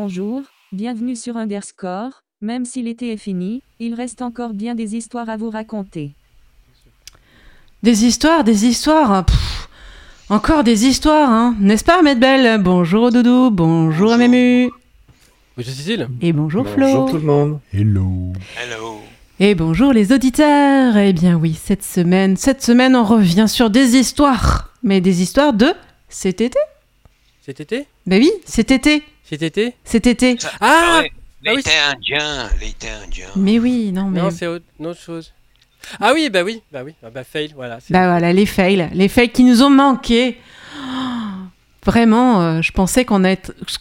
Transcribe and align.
Bonjour, 0.00 0.42
bienvenue 0.70 1.16
sur 1.16 1.36
Underscore. 1.36 2.22
Même 2.40 2.64
si 2.64 2.84
l'été 2.84 3.10
est 3.12 3.16
fini, 3.16 3.64
il 3.80 3.94
reste 3.94 4.22
encore 4.22 4.54
bien 4.54 4.76
des 4.76 4.94
histoires 4.94 5.28
à 5.28 5.36
vous 5.36 5.50
raconter. 5.50 6.12
Des 7.82 8.04
histoires, 8.04 8.44
des 8.44 8.64
histoires. 8.64 9.10
hein, 9.10 9.22
pff, 9.24 9.68
encore 10.28 10.62
des 10.62 10.86
histoires, 10.86 11.28
hein. 11.28 11.56
N'est-ce 11.58 11.82
pas, 11.82 11.98
Ahmed 11.98 12.20
Bell 12.20 12.62
Bonjour 12.62 13.10
Doudou, 13.10 13.50
bonjour 13.50 14.16
Mému. 14.16 14.70
Bonjour 15.56 15.72
Cécile. 15.72 16.06
Et 16.22 16.32
bonjour 16.32 16.64
Flo. 16.68 16.86
Bonjour 16.86 17.10
tout 17.10 17.16
le 17.16 17.22
monde. 17.22 17.58
Hello. 17.74 18.32
Hello. 18.56 19.00
Et 19.40 19.56
bonjour 19.56 19.92
les 19.92 20.12
auditeurs. 20.12 20.96
Eh 20.96 21.12
bien 21.12 21.34
oui, 21.34 21.58
cette 21.60 21.82
semaine, 21.82 22.36
cette 22.36 22.62
semaine, 22.62 22.94
on 22.94 23.02
revient 23.02 23.46
sur 23.48 23.68
des 23.68 23.96
histoires. 23.96 24.70
Mais 24.84 25.00
des 25.00 25.22
histoires 25.22 25.54
de 25.54 25.74
cet 26.08 26.40
été 26.40 26.60
Cet 27.44 27.58
été? 27.58 27.88
Ben 28.06 28.22
oui, 28.22 28.30
cet 28.44 28.70
été. 28.70 29.02
Cet 29.28 29.42
été 29.42 29.74
Cet 29.84 30.06
été. 30.06 30.36
Ah 30.60 31.00
ouais, 31.02 31.10
Ah 31.46 31.50
oui, 31.50 31.56
L'été 31.56 31.70
indien, 31.92 32.48
l'été 32.60 32.88
indien. 32.88 33.26
Mais 33.36 33.58
oui, 33.58 33.92
non 33.92 34.04
mais... 34.04 34.20
Non, 34.20 34.30
c'est 34.30 34.46
autre, 34.46 34.64
chose. 34.98 35.32
Ah 36.00 36.12
oui, 36.14 36.30
bah 36.30 36.42
oui, 36.44 36.62
bah 36.72 36.80
oui, 36.84 36.94
ah 37.04 37.10
bah 37.10 37.24
fail, 37.24 37.52
voilà. 37.54 37.78
Bah 37.90 38.08
voilà, 38.08 38.32
les 38.32 38.46
fails. 38.46 38.88
Les 38.94 39.08
fails 39.08 39.30
qui 39.30 39.44
nous 39.44 39.62
ont 39.62 39.70
manqué. 39.70 40.38
Oh, 40.76 40.82
Vraiment, 41.86 42.42
euh, 42.42 42.62
je 42.62 42.72
pensais 42.72 43.04
qu'on 43.04 43.24
a- 43.24 43.36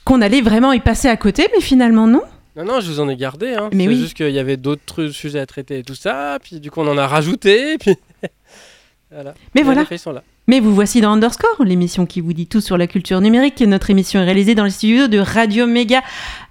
qu'on 0.06 0.22
allait 0.22 0.42
vraiment 0.42 0.72
y 0.72 0.80
passer 0.80 1.08
à 1.10 1.18
côté, 1.18 1.48
mais 1.54 1.62
finalement 1.62 2.08
non. 2.08 2.22
Non, 2.56 2.64
non, 2.66 2.80
je 2.80 2.92
vous 2.92 3.00
en 3.00 3.10
ai 3.10 3.16
gardé. 3.18 3.54
Hein. 3.54 3.70
Mais 3.74 3.84
c'est 3.86 3.90
oui. 3.90 4.00
juste 4.00 4.14
qu'il 4.16 4.30
y 4.32 4.40
avait 4.40 4.58
d'autres 4.58 5.08
sujets 5.08 5.40
à 5.40 5.46
traiter 5.46 5.80
et 5.80 5.84
tout 5.84 5.96
ça, 5.96 6.38
puis 6.42 6.60
du 6.60 6.72
coup 6.72 6.82
on 6.82 6.88
en 6.88 6.98
a 6.98 7.08
rajouté, 7.08 7.78
puis 7.78 7.96
voilà. 9.12 9.34
Mais 9.56 9.62
Et 9.62 9.64
voilà. 9.64 9.82
Les 9.82 9.88
fails 9.88 10.00
sont 10.00 10.12
là. 10.12 10.24
Mais 10.50 10.62
vous 10.62 10.74
voici 10.74 11.02
dans 11.02 11.12
Underscore, 11.12 11.66
l'émission 11.66 12.06
qui 12.06 12.22
vous 12.22 12.32
dit 12.32 12.48
tout 12.48 12.62
sur 12.62 12.78
la 12.78 12.88
culture 12.88 13.20
numérique. 13.20 13.60
Notre 13.60 13.90
émission 13.90 14.22
est 14.22 14.24
réalisée 14.24 14.56
dans 14.56 14.64
les 14.64 14.70
studios 14.70 15.10
de 15.10 15.20
Radio 15.20 15.68
Méga 15.68 16.02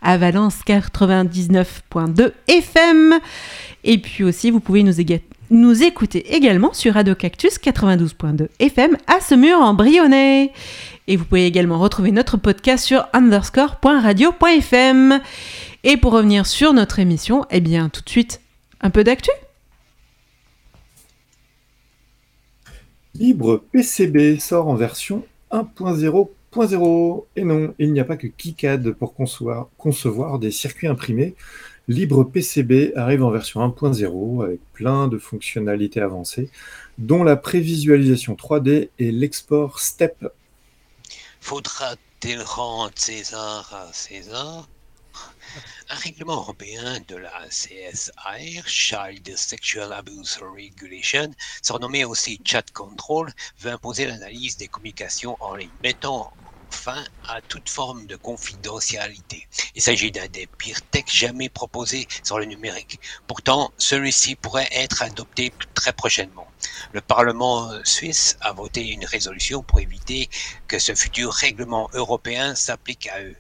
à 0.03 0.19
Valence 0.19 0.58
99.2 0.66 2.33
FM. 2.47 3.14
Et 3.84 3.97
puis 3.97 4.22
aussi, 4.22 4.50
vous 4.50 4.61
pouvez 4.61 4.83
nous, 4.83 5.00
écouter 5.83 6.34
également 6.34 6.75
sur 6.75 6.92
Radio 6.92 7.14
Cactus 7.14 7.58
92.2 7.58 8.48
FM 8.58 8.98
à 9.06 9.20
Semur 9.20 9.62
en 9.62 9.72
Brionnais. 9.72 10.53
Et 11.08 11.16
vous 11.16 11.25
pouvez 11.25 11.47
également 11.47 11.78
retrouver 11.78 12.12
notre 12.12 12.36
podcast 12.36 12.84
sur 12.84 13.06
underscore.radio.fm. 13.14 15.20
Et 15.84 15.97
pour 15.97 16.12
revenir 16.12 16.44
sur 16.44 16.75
notre 16.75 16.98
émission, 16.98 17.47
eh 17.50 17.60
bien 17.60 17.88
tout 17.88 18.03
de 18.03 18.10
suite, 18.10 18.42
un 18.83 18.91
peu 18.91 19.05
d'actu. 19.05 19.31
Libre 23.19 23.62
PCB 23.72 24.39
sort 24.39 24.69
en 24.69 24.75
version 24.75 25.25
1.0.0. 25.50 27.25
Et 27.36 27.45
non, 27.45 27.75
il 27.78 27.92
n'y 27.92 28.00
a 28.00 28.05
pas 28.05 28.17
que 28.17 28.27
KiCad 28.27 28.92
pour 28.92 29.14
concevoir, 29.14 30.39
des 30.39 30.50
circuits 30.50 30.86
imprimés. 30.86 31.34
Libre 31.89 32.25
PCB 32.25 32.92
arrive 32.94 33.22
en 33.22 33.31
version 33.31 33.61
1.0 33.67 34.44
avec 34.44 34.61
plein 34.72 35.09
de 35.09 35.19
fonctionnalités 35.19 36.00
avancées, 36.00 36.50
dont 36.98 37.25
la 37.25 37.37
prévisualisation 37.37 38.34
3D 38.34 38.91
et 38.98 39.12
l'export 39.12 39.81
STEP. 39.81 40.27
Faudra-t-il 41.41 42.42
rendre 42.42 42.92
César 42.97 43.72
à 43.72 43.93
César? 43.93 44.69
Un 45.88 45.94
règlement 45.97 46.37
européen 46.37 47.00
de 47.09 47.16
la 47.16 47.49
CSR, 47.49 48.66
Child 48.66 49.37
Sexual 49.37 49.93
Abuse 49.93 50.38
Regulation, 50.41 51.31
surnommé 51.62 52.04
aussi 52.04 52.41
Chat 52.44 52.71
Control, 52.72 53.32
veut 53.60 53.71
imposer 53.72 54.06
l'analyse 54.06 54.56
des 54.56 54.69
communications 54.69 55.37
en 55.41 55.55
ligne, 55.55 55.72
mettant 55.82 56.32
fin 56.71 57.05
à 57.28 57.41
toute 57.43 57.69
forme 57.69 58.06
de 58.06 58.16
confidentialité. 58.16 59.47
Il 59.75 59.82
s'agit 59.82 60.10
d'un 60.12 60.26
des 60.28 60.47
pires 60.47 60.82
textes 60.91 61.16
jamais 61.16 61.49
proposés 61.49 62.06
sur 62.22 62.38
le 62.38 62.44
numérique. 62.44 63.00
Pourtant, 63.26 63.72
celui-ci 63.78 64.37
pourrait 64.37 64.69
être 64.72 65.03
adopté 65.03 65.53
très 65.75 65.93
prochainement. 65.93 66.53
Le 66.93 67.00
Parlement 67.00 67.72
suisse 67.84 68.37
a 68.41 68.53
voté 68.53 68.87
une 68.88 69.05
résolution 69.05 69.62
pour 69.62 69.81
éviter 69.81 70.28
que 70.69 70.78
ce 70.78 70.94
futur 70.94 71.32
règlement 71.32 71.88
européen 71.93 72.55
s'applique 72.55 73.06
à 73.09 73.22
eux. 73.22 73.37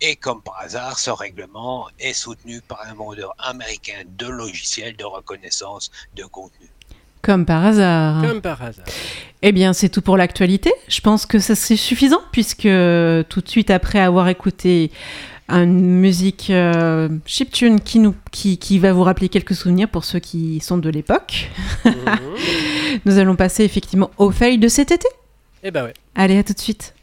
Et 0.00 0.16
comme 0.16 0.40
par 0.42 0.58
hasard, 0.60 0.98
ce 0.98 1.10
règlement 1.10 1.86
est 1.98 2.12
soutenu 2.12 2.60
par 2.60 2.80
un 2.88 2.94
vendeur 2.94 3.34
américain 3.38 4.02
de 4.16 4.26
logiciels 4.28 4.96
de 4.96 5.04
reconnaissance 5.04 5.90
de 6.16 6.24
contenu. 6.24 6.68
Comme 7.20 7.44
par 7.44 7.64
hasard. 7.66 8.22
Comme 8.22 8.40
par 8.40 8.62
hasard. 8.62 8.84
Eh 9.42 9.50
bien, 9.52 9.72
c'est 9.72 9.88
tout 9.88 10.02
pour 10.02 10.16
l'actualité. 10.16 10.72
Je 10.88 11.00
pense 11.00 11.26
que 11.26 11.40
ça 11.40 11.54
c'est 11.56 11.76
suffisant 11.76 12.20
puisque 12.30 12.62
tout 12.62 13.40
de 13.40 13.48
suite 13.48 13.70
après 13.70 13.98
avoir 13.98 14.28
écouté 14.28 14.92
une 15.48 15.98
musique 15.98 16.50
euh, 16.50 17.08
chiptune 17.26 17.80
qui, 17.80 17.98
nous, 17.98 18.14
qui, 18.30 18.58
qui 18.58 18.78
va 18.78 18.92
vous 18.92 19.02
rappeler 19.02 19.28
quelques 19.28 19.54
souvenirs 19.54 19.88
pour 19.88 20.04
ceux 20.04 20.18
qui 20.18 20.60
sont 20.60 20.78
de 20.78 20.90
l'époque, 20.90 21.48
Mhm. 21.84 21.94
nous 23.04 23.18
allons 23.18 23.34
passer 23.36 23.64
effectivement 23.64 24.10
au 24.18 24.30
fail 24.30 24.58
de 24.58 24.68
cet 24.68 24.90
été. 24.90 25.06
Et 25.62 25.70
bah 25.70 25.84
ouais. 25.84 25.94
Allez, 26.14 26.38
à 26.38 26.44
tout 26.44 26.52
de 26.52 26.58
suite. 26.60 26.94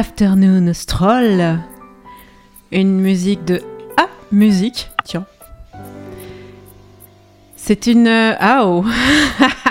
Afternoon 0.00 0.72
Stroll. 0.72 1.58
Une 2.72 3.02
musique 3.02 3.44
de 3.44 3.60
Ah, 3.98 4.08
musique, 4.32 4.88
tiens. 5.04 5.26
C'est 7.54 7.86
une. 7.86 8.08
Ah 8.08 8.62
oh 8.64 8.82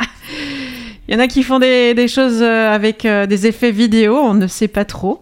Il 1.07 1.15
y 1.15 1.17
en 1.17 1.19
a 1.19 1.25
qui 1.27 1.41
font 1.41 1.57
des, 1.57 1.95
des 1.95 2.07
choses 2.07 2.43
euh, 2.43 2.71
avec 2.71 3.05
euh, 3.05 3.25
des 3.25 3.47
effets 3.47 3.71
vidéo, 3.71 4.17
on 4.17 4.35
ne 4.35 4.45
sait 4.45 4.67
pas 4.67 4.85
trop. 4.85 5.19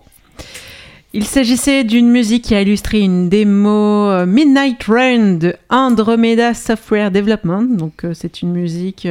Il 1.14 1.24
s'agissait 1.24 1.86
d'une 1.86 2.10
musique 2.10 2.44
qui 2.44 2.56
a 2.56 2.62
illustré 2.62 3.00
une 3.00 3.30
démo 3.30 4.26
Midnight 4.26 4.84
Run 4.84 5.36
de 5.36 5.56
Andromeda 5.70 6.54
Software 6.54 7.12
Development. 7.12 7.78
Donc, 7.78 8.06
c'est 8.14 8.42
une 8.42 8.52
musique 8.52 9.08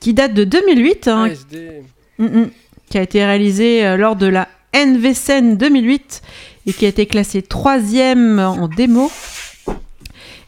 qui 0.00 0.14
date 0.14 0.34
de 0.34 0.42
2008, 0.42 1.06
hein, 1.06 1.30
ASD. 1.30 1.84
Mm, 2.18 2.24
mm. 2.24 2.50
qui 2.90 2.98
a 2.98 3.02
été 3.02 3.24
réalisé 3.24 3.86
euh, 3.86 3.96
lors 3.96 4.16
de 4.16 4.26
la 4.26 4.48
NVSN 4.74 5.56
2008 5.56 6.22
et 6.66 6.72
qui 6.72 6.84
a 6.86 6.88
été 6.88 7.06
classé 7.06 7.42
troisième 7.42 8.38
en 8.38 8.68
démo. 8.68 9.10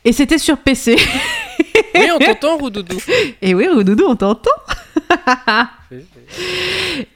Et 0.04 0.12
c'était 0.12 0.38
sur 0.38 0.56
PC. 0.58 0.96
Oui, 1.94 2.06
on 2.14 2.18
t'entend, 2.18 2.56
Roudoudou. 2.58 2.96
Et 3.42 3.54
oui, 3.54 3.68
Roudoudou, 3.68 4.04
on 4.08 4.16
t'entend. 4.16 4.50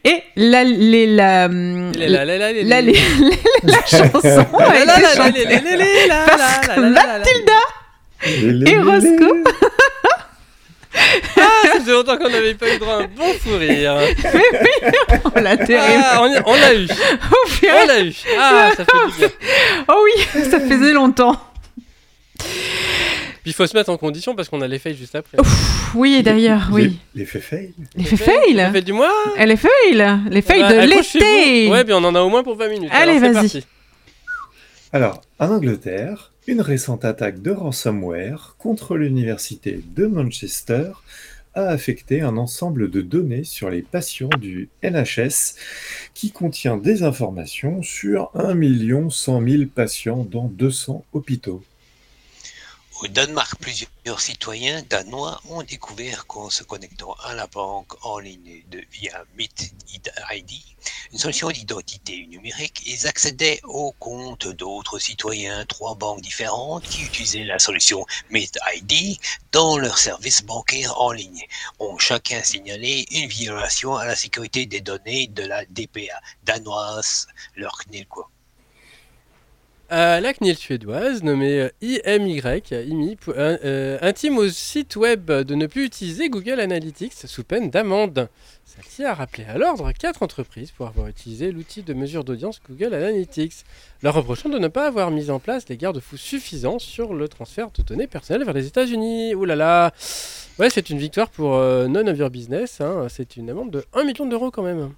Et 0.04 0.22
la, 0.36 0.64
les, 0.64 1.06
la, 1.06 1.48
La, 1.48 2.08
la, 2.08 2.24
la, 2.24 2.38
la, 2.38 2.52
la, 2.52 2.52
la- 2.52 2.62
la, 2.62 2.80
les- 2.82 2.98
la 3.62 3.86
chanson 3.86 4.18
a 4.58 4.74
la, 4.74 4.84
la, 4.84 4.94
été 4.94 5.02
la, 5.02 5.14
chantée 5.14 5.44
la, 5.44 5.60
la, 5.60 5.76
la, 5.76 6.06
la, 6.06 6.26
par 6.26 6.36
la, 6.36 6.88
la, 6.88 6.90
la, 6.90 6.90
la, 6.90 6.90
la. 6.90 7.18
Mathilda 7.18 7.60
et 8.70 8.78
Roscoe. 8.78 9.44
Ah, 11.36 11.48
ça 11.64 11.80
faisait 11.80 11.92
longtemps 11.92 12.16
qu'on 12.16 12.30
n'avait 12.30 12.54
pas 12.54 12.72
eu 12.74 12.78
droit 12.78 12.94
à 12.94 12.98
un 12.98 13.06
bon 13.06 13.32
fou 13.40 13.56
rire. 13.58 13.96
Oh, 15.24 15.30
la 15.40 15.56
terrible. 15.56 16.02
Ah, 16.04 16.20
on 16.22 16.32
y- 16.32 16.42
on 16.46 16.54
l'a 16.54 16.74
eu. 16.74 16.86
Oh. 17.32 17.48
On 17.82 17.86
l'a 17.86 18.00
eu. 18.02 18.12
Ah, 18.38 18.70
ça 18.76 18.84
fait 18.84 19.10
du 19.12 19.18
bien. 19.18 19.28
Oh 19.88 20.04
oui, 20.04 20.42
ça 20.50 20.60
faisait 20.60 20.92
longtemps. 20.92 21.36
Puis 22.38 23.50
il 23.50 23.54
faut 23.54 23.66
se 23.66 23.76
mettre 23.76 23.90
en 23.90 23.96
condition 23.98 24.34
parce 24.34 24.48
qu'on 24.48 24.60
a 24.62 24.68
les 24.68 24.78
faits 24.78 24.96
juste 24.96 25.14
après. 25.14 25.36
Oui, 25.94 26.22
d'ailleurs, 26.22 26.68
oui. 26.72 26.98
L'effet 27.14 27.40
fail. 27.40 27.72
L'effet 27.96 28.16
Ça 28.16 28.24
fail. 28.24 28.68
fait 28.72 28.82
du 28.82 28.92
mois 28.94 29.12
Elle 29.36 29.50
est 29.50 29.56
fail. 29.56 29.70
Les 30.30 30.40
fails 30.42 30.60
Bah, 30.62 30.72
de 30.72 30.78
accrochez-vous. 30.78 31.24
l'été. 31.24 31.68
Ouais, 31.70 31.84
bien 31.84 31.98
on 31.98 32.04
en 32.04 32.14
a 32.14 32.20
au 32.22 32.28
moins 32.30 32.42
pour 32.42 32.56
20 32.56 32.68
minutes. 32.68 32.90
Allez, 32.92 33.18
vas-y. 33.18 33.62
Alors, 34.92 35.20
en 35.38 35.48
Angleterre, 35.50 36.30
une 36.46 36.60
récente 36.60 37.04
attaque 37.04 37.40
de 37.40 37.50
ransomware 37.50 38.56
contre 38.58 38.96
l'université 38.96 39.82
de 39.96 40.06
Manchester 40.06 40.92
a 41.54 41.68
affecté 41.68 42.20
un 42.20 42.36
ensemble 42.36 42.90
de 42.90 43.00
données 43.00 43.44
sur 43.44 43.70
les 43.70 43.80
patients 43.82 44.28
du 44.40 44.68
NHS 44.82 45.54
qui 46.12 46.32
contient 46.32 46.76
des 46.76 47.02
informations 47.02 47.82
sur 47.82 48.30
1 48.34 49.08
100 49.08 49.48
000 49.48 49.62
patients 49.74 50.26
dans 50.30 50.48
200 50.48 51.04
hôpitaux. 51.12 51.62
Au 53.04 53.08
Danemark, 53.08 53.58
plusieurs 53.60 54.18
citoyens 54.18 54.82
danois 54.88 55.38
ont 55.50 55.62
découvert 55.62 56.26
qu'en 56.26 56.48
se 56.48 56.62
connectant 56.62 57.12
à 57.22 57.34
la 57.34 57.46
banque 57.46 57.92
en 58.02 58.18
ligne 58.18 58.62
de, 58.70 58.82
via 58.92 59.26
MitID, 59.36 60.10
une 61.12 61.18
solution 61.18 61.50
d'identité 61.50 62.26
numérique, 62.28 62.82
ils 62.86 63.06
accédaient 63.06 63.60
aux 63.64 63.92
comptes 63.98 64.48
d'autres 64.48 64.98
citoyens, 64.98 65.66
trois 65.66 65.96
banques 65.96 66.22
différentes 66.22 66.84
qui 66.88 67.02
utilisaient 67.02 67.44
la 67.44 67.58
solution 67.58 68.06
MitID 68.30 69.18
dans 69.52 69.76
leurs 69.76 69.98
services 69.98 70.42
bancaires 70.42 70.98
en 70.98 71.12
ligne, 71.12 71.44
ont 71.80 71.98
chacun 71.98 72.42
signalé 72.42 73.06
une 73.10 73.28
violation 73.28 73.96
à 73.96 74.06
la 74.06 74.16
sécurité 74.16 74.64
des 74.64 74.80
données 74.80 75.26
de 75.26 75.42
la 75.42 75.66
DPA 75.66 76.22
danoise, 76.44 77.26
leur 77.54 77.76
CNIL. 77.76 78.06
La 79.90 80.32
CNIL 80.32 80.56
suédoise, 80.56 81.22
nommée 81.22 81.60
euh, 81.60 81.68
IMY, 81.82 82.40
euh, 82.44 82.60
euh, 83.28 83.98
intime 84.00 84.38
au 84.38 84.48
site 84.48 84.96
web 84.96 85.30
de 85.30 85.54
ne 85.54 85.66
plus 85.66 85.84
utiliser 85.84 86.30
Google 86.30 86.58
Analytics 86.58 87.12
sous 87.12 87.44
peine 87.44 87.70
d'amende. 87.70 88.28
Celle-ci 88.64 89.04
a 89.04 89.12
rappelé 89.12 89.44
à 89.44 89.58
l'ordre 89.58 89.92
quatre 89.92 90.22
entreprises 90.22 90.70
pour 90.70 90.86
avoir 90.86 91.08
utilisé 91.08 91.52
l'outil 91.52 91.82
de 91.82 91.92
mesure 91.92 92.24
d'audience 92.24 92.60
Google 92.68 92.94
Analytics, 92.94 93.64
leur 94.02 94.14
reprochant 94.14 94.48
de 94.48 94.58
ne 94.58 94.68
pas 94.68 94.86
avoir 94.86 95.10
mis 95.10 95.30
en 95.30 95.38
place 95.38 95.68
les 95.68 95.76
garde-fous 95.76 96.16
suffisants 96.16 96.78
sur 96.78 97.12
le 97.12 97.28
transfert 97.28 97.70
de 97.70 97.82
données 97.82 98.06
personnelles 98.06 98.44
vers 98.44 98.54
les 98.54 98.66
États-Unis. 98.66 99.34
Ouh 99.34 99.44
là 99.44 99.54
là 99.54 99.92
Ouais, 100.58 100.70
c'est 100.70 100.88
une 100.88 100.98
victoire 100.98 101.28
pour 101.28 101.58
None 101.58 102.08
of 102.08 102.18
Your 102.18 102.30
Business, 102.30 102.80
hein. 102.80 103.06
c'est 103.10 103.36
une 103.36 103.50
amende 103.50 103.70
de 103.70 103.84
1 103.92 104.04
million 104.04 104.24
d'euros 104.24 104.50
quand 104.50 104.62
même. 104.62 104.94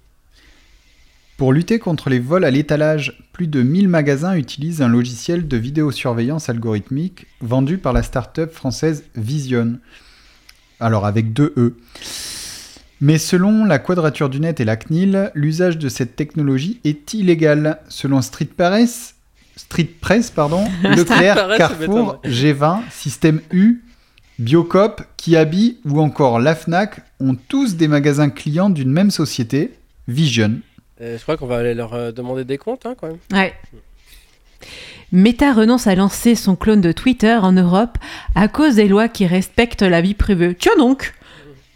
Pour 1.37 1.53
lutter 1.53 1.77
contre 1.77 2.09
les 2.09 2.17
vols 2.17 2.45
à 2.45 2.49
l'étalage, 2.49 3.19
plus 3.31 3.45
de 3.45 3.61
1000 3.61 3.87
magasins 3.87 4.35
utilisent 4.35 4.81
un 4.81 4.87
logiciel 4.87 5.47
de 5.47 5.55
vidéosurveillance 5.55 6.49
algorithmique 6.49 7.27
vendu 7.41 7.77
par 7.77 7.93
la 7.93 8.01
start-up 8.01 8.51
française 8.51 9.03
Vision. 9.15 9.77
Alors 10.79 11.05
avec 11.05 11.33
deux 11.33 11.53
E. 11.55 11.77
Mais 13.01 13.19
selon 13.19 13.65
la 13.65 13.77
Quadrature 13.77 14.29
du 14.29 14.39
Net 14.39 14.59
et 14.59 14.65
la 14.65 14.77
CNIL, 14.77 15.31
l'usage 15.35 15.77
de 15.77 15.89
cette 15.89 16.15
technologie 16.15 16.79
est 16.83 17.13
illégal. 17.13 17.81
Selon 17.87 18.23
Street 18.23 18.49
Press, 18.57 19.13
Street 19.55 19.89
Press 20.01 20.31
pardon, 20.31 20.65
Leclerc, 20.83 21.55
Carrefour, 21.55 22.19
ça 22.23 22.29
G20, 22.31 22.79
Système 22.89 23.41
U, 23.51 23.83
Biocop, 24.39 25.03
Kiabi 25.17 25.77
ou 25.85 26.01
encore 26.01 26.39
la 26.39 26.55
Fnac 26.55 27.01
ont 27.19 27.35
tous 27.47 27.75
des 27.75 27.87
magasins 27.87 28.31
clients 28.31 28.71
d'une 28.71 28.91
même 28.91 29.11
société, 29.11 29.73
Vision. 30.07 30.61
Euh, 31.01 31.17
je 31.17 31.21
crois 31.23 31.37
qu'on 31.37 31.45
va 31.47 31.57
aller 31.57 31.73
leur 31.73 31.93
euh, 31.93 32.11
demander 32.11 32.43
des 32.43 32.57
comptes 32.57 32.85
hein, 32.85 32.95
quand 32.99 33.07
même. 33.07 33.17
Ouais. 33.31 33.53
Meta 35.11 35.53
renonce 35.53 35.87
à 35.87 35.95
lancer 35.95 36.35
son 36.35 36.55
clone 36.55 36.81
de 36.81 36.91
Twitter 36.91 37.35
en 37.35 37.51
Europe 37.53 37.97
à 38.35 38.47
cause 38.47 38.75
des 38.75 38.87
lois 38.87 39.07
qui 39.07 39.25
respectent 39.25 39.83
la 39.83 40.01
vie 40.01 40.13
privée. 40.15 40.55
Tiens 40.55 40.75
donc 40.77 41.13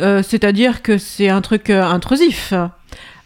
Euh, 0.01 0.23
C'est-à-dire 0.23 0.81
que 0.81 0.97
c'est 0.97 1.29
un 1.29 1.41
truc 1.41 1.69
intrusif. 1.69 2.53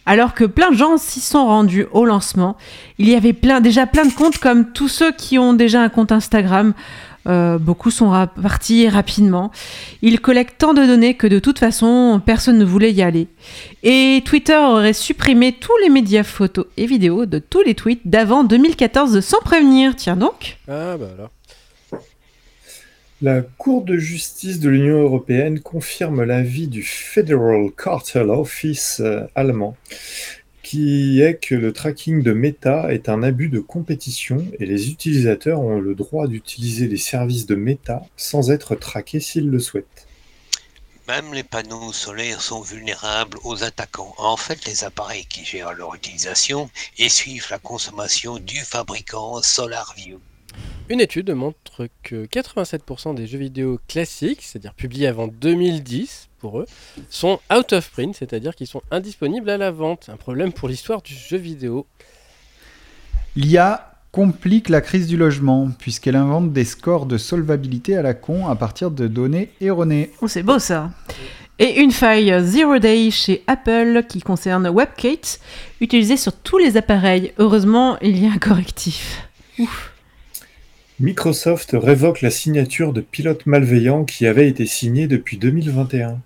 Alors 0.04 0.34
que 0.34 0.44
plein 0.44 0.70
de 0.70 0.76
gens 0.76 0.98
s'y 0.98 1.20
sont 1.20 1.46
rendus 1.46 1.86
au 1.90 2.04
lancement, 2.04 2.56
il 2.98 3.08
y 3.08 3.14
avait 3.14 3.34
déjà 3.60 3.86
plein 3.86 4.04
de 4.04 4.12
comptes 4.12 4.38
comme 4.38 4.70
tous 4.72 4.88
ceux 4.88 5.10
qui 5.12 5.38
ont 5.38 5.54
déjà 5.54 5.80
un 5.82 5.88
compte 5.88 6.12
Instagram. 6.12 6.74
Euh, 7.26 7.58
beaucoup 7.58 7.90
sont 7.90 8.28
partis 8.40 8.88
rapidement. 8.88 9.50
Ils 10.02 10.20
collectent 10.20 10.58
tant 10.58 10.74
de 10.74 10.86
données 10.86 11.14
que 11.14 11.26
de 11.26 11.38
toute 11.38 11.58
façon, 11.58 12.20
personne 12.24 12.58
ne 12.58 12.64
voulait 12.64 12.92
y 12.92 13.02
aller. 13.02 13.28
Et 13.82 14.22
Twitter 14.24 14.56
aurait 14.56 14.92
supprimé 14.92 15.52
tous 15.52 15.76
les 15.82 15.88
médias 15.88 16.22
photos 16.22 16.66
et 16.76 16.86
vidéos 16.86 17.26
de 17.26 17.38
tous 17.38 17.62
les 17.62 17.74
tweets 17.74 18.06
d'avant 18.06 18.44
2014 18.44 19.20
sans 19.20 19.40
prévenir. 19.40 19.96
Tiens 19.96 20.16
donc. 20.16 20.58
Ah 20.68 20.96
bah 20.96 21.08
alors. 21.14 21.30
La 23.22 23.40
Cour 23.40 23.82
de 23.82 23.96
justice 23.96 24.60
de 24.60 24.68
l'Union 24.68 25.00
européenne 25.00 25.60
confirme 25.60 26.22
l'avis 26.22 26.68
du 26.68 26.82
Federal 26.82 27.70
Cartel 27.74 28.28
Office 28.28 29.00
euh, 29.00 29.22
allemand 29.34 29.74
qui 30.66 31.22
est 31.22 31.36
que 31.36 31.54
le 31.54 31.72
tracking 31.72 32.24
de 32.24 32.32
Meta 32.32 32.92
est 32.92 33.08
un 33.08 33.22
abus 33.22 33.48
de 33.48 33.60
compétition 33.60 34.44
et 34.58 34.66
les 34.66 34.90
utilisateurs 34.90 35.60
ont 35.60 35.78
le 35.78 35.94
droit 35.94 36.26
d'utiliser 36.26 36.88
les 36.88 36.96
services 36.96 37.46
de 37.46 37.54
Meta 37.54 38.02
sans 38.16 38.50
être 38.50 38.74
traqués 38.74 39.20
s'ils 39.20 39.48
le 39.48 39.60
souhaitent. 39.60 40.08
Même 41.06 41.32
les 41.32 41.44
panneaux 41.44 41.92
solaires 41.92 42.42
sont 42.42 42.62
vulnérables 42.62 43.38
aux 43.44 43.62
attaquants. 43.62 44.12
En 44.18 44.36
fait, 44.36 44.66
les 44.66 44.82
appareils 44.82 45.26
qui 45.26 45.44
gèrent 45.44 45.72
leur 45.72 45.94
utilisation 45.94 46.68
et 46.98 47.08
suivent 47.08 47.46
la 47.52 47.60
consommation 47.60 48.40
du 48.40 48.58
fabricant 48.58 49.40
SolarView. 49.42 50.18
Une 50.88 51.00
étude 51.00 51.32
montre 51.32 51.88
que 52.04 52.26
87% 52.26 53.16
des 53.16 53.26
jeux 53.26 53.38
vidéo 53.38 53.80
classiques, 53.88 54.42
c'est-à-dire 54.42 54.72
publiés 54.72 55.08
avant 55.08 55.26
2010 55.26 56.28
pour 56.38 56.60
eux, 56.60 56.66
sont 57.10 57.40
out 57.52 57.72
of 57.72 57.90
print, 57.90 58.14
c'est-à-dire 58.14 58.54
qu'ils 58.54 58.68
sont 58.68 58.82
indisponibles 58.92 59.50
à 59.50 59.56
la 59.56 59.72
vente. 59.72 60.08
Un 60.12 60.16
problème 60.16 60.52
pour 60.52 60.68
l'histoire 60.68 61.02
du 61.02 61.12
jeu 61.12 61.38
vidéo. 61.38 61.86
L'IA 63.34 63.94
complique 64.12 64.68
la 64.68 64.80
crise 64.80 65.08
du 65.08 65.16
logement, 65.16 65.70
puisqu'elle 65.76 66.14
invente 66.14 66.52
des 66.52 66.64
scores 66.64 67.06
de 67.06 67.18
solvabilité 67.18 67.96
à 67.96 68.02
la 68.02 68.14
con 68.14 68.46
à 68.46 68.54
partir 68.54 68.92
de 68.92 69.08
données 69.08 69.50
erronées. 69.60 70.12
Oh, 70.22 70.28
c'est 70.28 70.44
beau 70.44 70.60
ça. 70.60 70.92
Et 71.58 71.80
une 71.80 71.90
faille 71.90 72.32
Zero 72.44 72.78
Day 72.78 73.10
chez 73.10 73.42
Apple 73.48 74.04
qui 74.08 74.20
concerne 74.20 74.68
WebKit, 74.68 75.40
utilisée 75.80 76.16
sur 76.16 76.32
tous 76.32 76.58
les 76.58 76.76
appareils. 76.76 77.32
Heureusement, 77.38 77.98
il 78.02 78.22
y 78.22 78.28
a 78.28 78.30
un 78.30 78.38
correctif. 78.38 79.28
Ouf. 79.58 79.95
Microsoft 80.98 81.72
révoque 81.74 82.22
la 82.22 82.30
signature 82.30 82.94
de 82.94 83.02
pilotes 83.02 83.44
malveillants 83.44 84.06
qui 84.06 84.26
avait 84.26 84.48
été 84.48 84.64
signée 84.64 85.06
depuis 85.06 85.36
2021. 85.36 86.18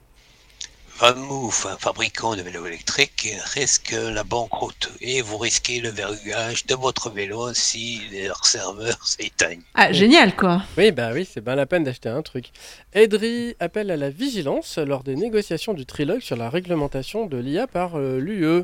VanMoof, 1.00 1.66
un 1.66 1.76
fabricant 1.76 2.36
de 2.36 2.42
vélos 2.42 2.66
électriques, 2.66 3.34
risque 3.54 3.96
la 3.96 4.22
banqueroute 4.22 4.92
et 5.00 5.22
vous 5.22 5.38
risquez 5.38 5.80
le 5.80 5.88
verrouillage 5.88 6.66
de 6.66 6.76
votre 6.76 7.10
vélo 7.10 7.52
si 7.52 8.00
leur 8.12 8.46
serveur 8.46 8.96
s'éteigne. 9.04 9.62
Ah, 9.74 9.90
génial 9.90 10.36
quoi. 10.36 10.62
Oui, 10.78 10.92
bah 10.92 11.10
oui, 11.14 11.28
c'est 11.28 11.40
bien 11.40 11.56
la 11.56 11.66
peine 11.66 11.82
d'acheter 11.82 12.08
un 12.08 12.22
truc. 12.22 12.52
Edry 12.92 13.56
appelle 13.58 13.90
à 13.90 13.96
la 13.96 14.10
vigilance 14.10 14.78
lors 14.78 15.02
des 15.02 15.16
négociations 15.16 15.74
du 15.74 15.84
trilogue 15.84 16.20
sur 16.20 16.36
la 16.36 16.48
réglementation 16.48 17.26
de 17.26 17.38
l'IA 17.38 17.66
par 17.66 17.98
l'UE. 17.98 18.62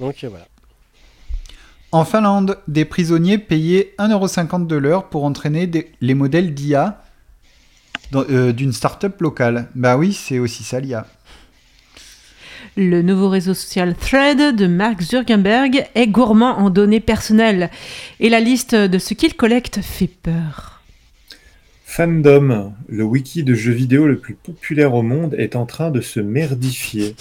Donc 0.00 0.22
euh, 0.22 0.28
voilà. 0.28 0.46
En 1.92 2.04
Finlande, 2.04 2.58
des 2.68 2.84
prisonniers 2.84 3.38
payaient 3.38 3.94
1,50€ 3.98 4.66
de 4.66 4.76
l'heure 4.76 5.08
pour 5.08 5.24
entraîner 5.24 5.66
des- 5.66 5.90
les 6.00 6.14
modèles 6.14 6.54
d'IA 6.54 7.02
euh, 8.14 8.52
d'une 8.52 8.72
start-up 8.72 9.20
locale. 9.20 9.68
Bah 9.74 9.96
oui, 9.96 10.12
c'est 10.12 10.38
aussi 10.38 10.62
ça 10.62 10.78
l'IA. 10.80 11.06
Le 12.76 13.02
nouveau 13.02 13.28
réseau 13.28 13.54
social 13.54 13.94
Thread 13.96 14.54
de 14.54 14.66
Mark 14.68 15.00
Zuckerberg 15.02 15.86
est 15.96 16.06
gourmand 16.06 16.58
en 16.58 16.70
données 16.70 17.00
personnelles. 17.00 17.70
Et 18.20 18.28
la 18.28 18.38
liste 18.40 18.74
de 18.76 18.98
ce 18.98 19.14
qu'il 19.14 19.34
collecte 19.34 19.80
fait 19.82 20.06
peur. 20.06 20.80
Fandom, 21.84 22.72
le 22.88 23.02
wiki 23.02 23.42
de 23.42 23.54
jeux 23.54 23.72
vidéo 23.72 24.06
le 24.06 24.18
plus 24.18 24.34
populaire 24.34 24.94
au 24.94 25.02
monde, 25.02 25.34
est 25.36 25.56
en 25.56 25.66
train 25.66 25.90
de 25.90 26.00
se 26.00 26.20
merdifier. 26.20 27.16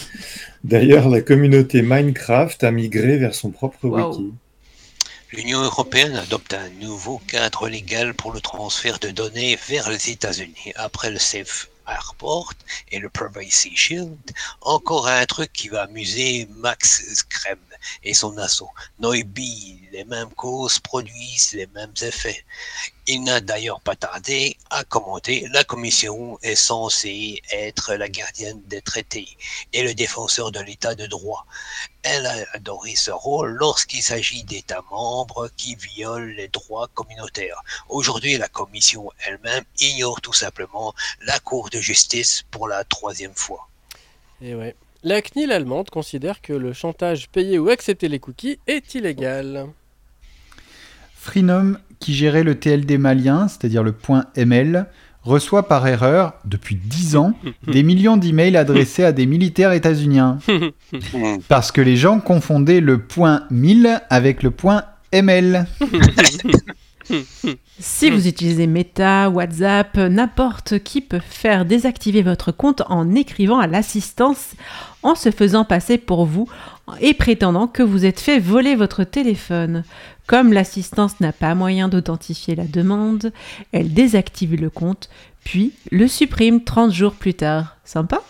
D'ailleurs, 0.63 1.09
la 1.09 1.21
communauté 1.21 1.81
Minecraft 1.81 2.63
a 2.63 2.69
migré 2.69 3.17
vers 3.17 3.33
son 3.33 3.49
propre 3.49 3.87
Wow. 3.87 4.11
wiki. 4.11 4.31
L'Union 5.31 5.61
européenne 5.61 6.15
adopte 6.15 6.55
un 6.55 6.69
nouveau 6.69 7.19
cadre 7.19 7.69
légal 7.69 8.15
pour 8.15 8.31
le 8.31 8.41
transfert 8.41 8.97
de 8.97 9.11
données 9.11 9.59
vers 9.67 9.87
les 9.87 10.09
États-Unis 10.09 10.73
après 10.75 11.11
le 11.11 11.19
Safe 11.19 11.69
Airport 11.87 12.53
et 12.91 12.97
le 12.97 13.09
Privacy 13.09 13.75
Shield. 13.75 14.17
Encore 14.61 15.07
un 15.07 15.23
truc 15.27 15.53
qui 15.53 15.69
va 15.69 15.83
amuser 15.83 16.47
Max 16.55 17.03
Screm 17.13 17.59
et 18.03 18.15
son 18.15 18.39
assaut. 18.39 18.71
Noibi, 18.97 19.79
les 19.91 20.03
mêmes 20.05 20.33
causes 20.33 20.79
produisent 20.79 21.53
les 21.53 21.67
mêmes 21.67 21.93
effets. 22.01 22.43
Il 23.11 23.23
n'a 23.23 23.41
d'ailleurs 23.41 23.81
pas 23.81 23.95
tardé 23.95 24.55
à 24.69 24.83
commenter 24.83 25.47
la 25.51 25.63
commission 25.63 26.37
est 26.43 26.53
censée 26.53 27.41
être 27.51 27.95
la 27.95 28.07
gardienne 28.07 28.61
des 28.67 28.83
traités 28.83 29.27
et 29.73 29.81
le 29.81 29.95
défenseur 29.95 30.51
de 30.51 30.59
l'état 30.59 30.93
de 30.93 31.07
droit. 31.07 31.47
Elle 32.03 32.27
a 32.27 32.35
adoré 32.53 32.95
ce 32.95 33.09
rôle 33.09 33.49
lorsqu'il 33.53 34.03
s'agit 34.03 34.43
d'États 34.43 34.83
membres 34.91 35.49
qui 35.57 35.73
violent 35.73 36.35
les 36.37 36.49
droits 36.49 36.87
communautaires. 36.93 37.63
Aujourd'hui, 37.87 38.37
la 38.37 38.47
Commission 38.47 39.09
elle-même 39.25 39.63
ignore 39.79 40.21
tout 40.21 40.33
simplement 40.33 40.93
la 41.21 41.39
Cour 41.39 41.71
de 41.71 41.79
justice 41.79 42.43
pour 42.51 42.67
la 42.67 42.83
troisième 42.83 43.33
fois. 43.33 43.67
La 45.01 45.21
CNIL 45.23 45.51
allemande 45.51 45.89
considère 45.89 46.41
que 46.41 46.53
le 46.53 46.73
chantage 46.73 47.27
payé 47.29 47.57
ou 47.57 47.69
accepter 47.69 48.07
les 48.07 48.19
cookies 48.19 48.59
est 48.67 48.93
illégal. 48.93 49.67
Freenom, 51.21 51.77
qui 51.99 52.13
gérait 52.13 52.43
le 52.43 52.55
TLD 52.55 52.97
malien, 52.97 53.49
c'est-à-dire 53.49 53.83
le 53.83 53.91
point 53.91 54.25
ML, 54.35 54.87
reçoit 55.23 55.67
par 55.67 55.85
erreur, 55.85 56.33
depuis 56.45 56.75
10 56.75 57.17
ans, 57.17 57.33
des 57.67 57.83
millions 57.83 58.15
d'emails 58.15 58.55
adressés 58.55 59.03
à 59.03 59.11
des 59.11 59.25
militaires 59.25 59.73
états-uniens. 59.73 60.39
Parce 61.49 61.73
que 61.73 61.81
les 61.81 61.97
gens 61.97 62.21
confondaient 62.21 62.79
le 62.79 62.99
point 62.99 63.43
1000 63.51 64.01
avec 64.09 64.43
le 64.43 64.51
point 64.51 64.83
ML. 65.11 65.67
Si 67.79 68.11
vous 68.11 68.27
utilisez 68.27 68.67
Meta, 68.67 69.31
WhatsApp, 69.31 69.97
n'importe 69.97 70.77
qui 70.79 71.01
peut 71.01 71.21
faire 71.27 71.65
désactiver 71.65 72.21
votre 72.21 72.51
compte 72.51 72.83
en 72.87 73.15
écrivant 73.15 73.57
à 73.57 73.65
l'assistance, 73.65 74.51
en 75.01 75.15
se 75.15 75.31
faisant 75.31 75.65
passer 75.65 75.97
pour 75.97 76.25
vous 76.25 76.47
et 77.01 77.13
prétendant 77.13 77.67
que 77.67 77.83
vous 77.83 78.05
êtes 78.05 78.19
fait 78.19 78.39
voler 78.39 78.75
votre 78.75 79.03
téléphone. 79.03 79.83
Comme 80.27 80.53
l'assistance 80.53 81.19
n'a 81.19 81.33
pas 81.33 81.55
moyen 81.55 81.87
d'authentifier 81.87 82.55
la 82.55 82.65
demande, 82.65 83.31
elle 83.71 83.93
désactive 83.93 84.55
le 84.55 84.69
compte, 84.69 85.09
puis 85.43 85.73
le 85.91 86.07
supprime 86.07 86.63
30 86.63 86.91
jours 86.91 87.13
plus 87.13 87.33
tard. 87.33 87.77
Sympa 87.83 88.21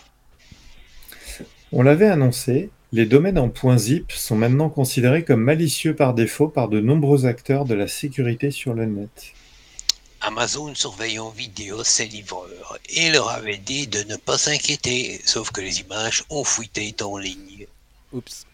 On 1.71 1.81
l'avait 1.81 2.07
annoncé, 2.07 2.69
les 2.91 3.05
domaines 3.05 3.37
en 3.37 3.51
.zip 3.77 4.11
sont 4.11 4.35
maintenant 4.35 4.69
considérés 4.69 5.23
comme 5.23 5.43
malicieux 5.43 5.95
par 5.95 6.13
défaut 6.13 6.47
par 6.47 6.69
de 6.69 6.79
nombreux 6.79 7.25
acteurs 7.25 7.65
de 7.65 7.75
la 7.75 7.87
sécurité 7.87 8.49
sur 8.49 8.73
le 8.73 8.85
net. 8.85 9.33
Amazon 10.21 10.73
surveille 10.75 11.19
en 11.19 11.29
vidéo 11.29 11.83
ses 11.83 12.05
livreurs 12.05 12.77
et 12.89 13.11
leur 13.11 13.29
avait 13.29 13.57
dit 13.57 13.87
de 13.87 14.03
ne 14.03 14.15
pas 14.17 14.37
s'inquiéter, 14.37 15.21
sauf 15.25 15.51
que 15.51 15.61
les 15.61 15.81
images 15.81 16.23
ont 16.29 16.43
fuité 16.43 16.93
en 17.01 17.17
ligne. 17.17 17.67
Oups. 18.11 18.45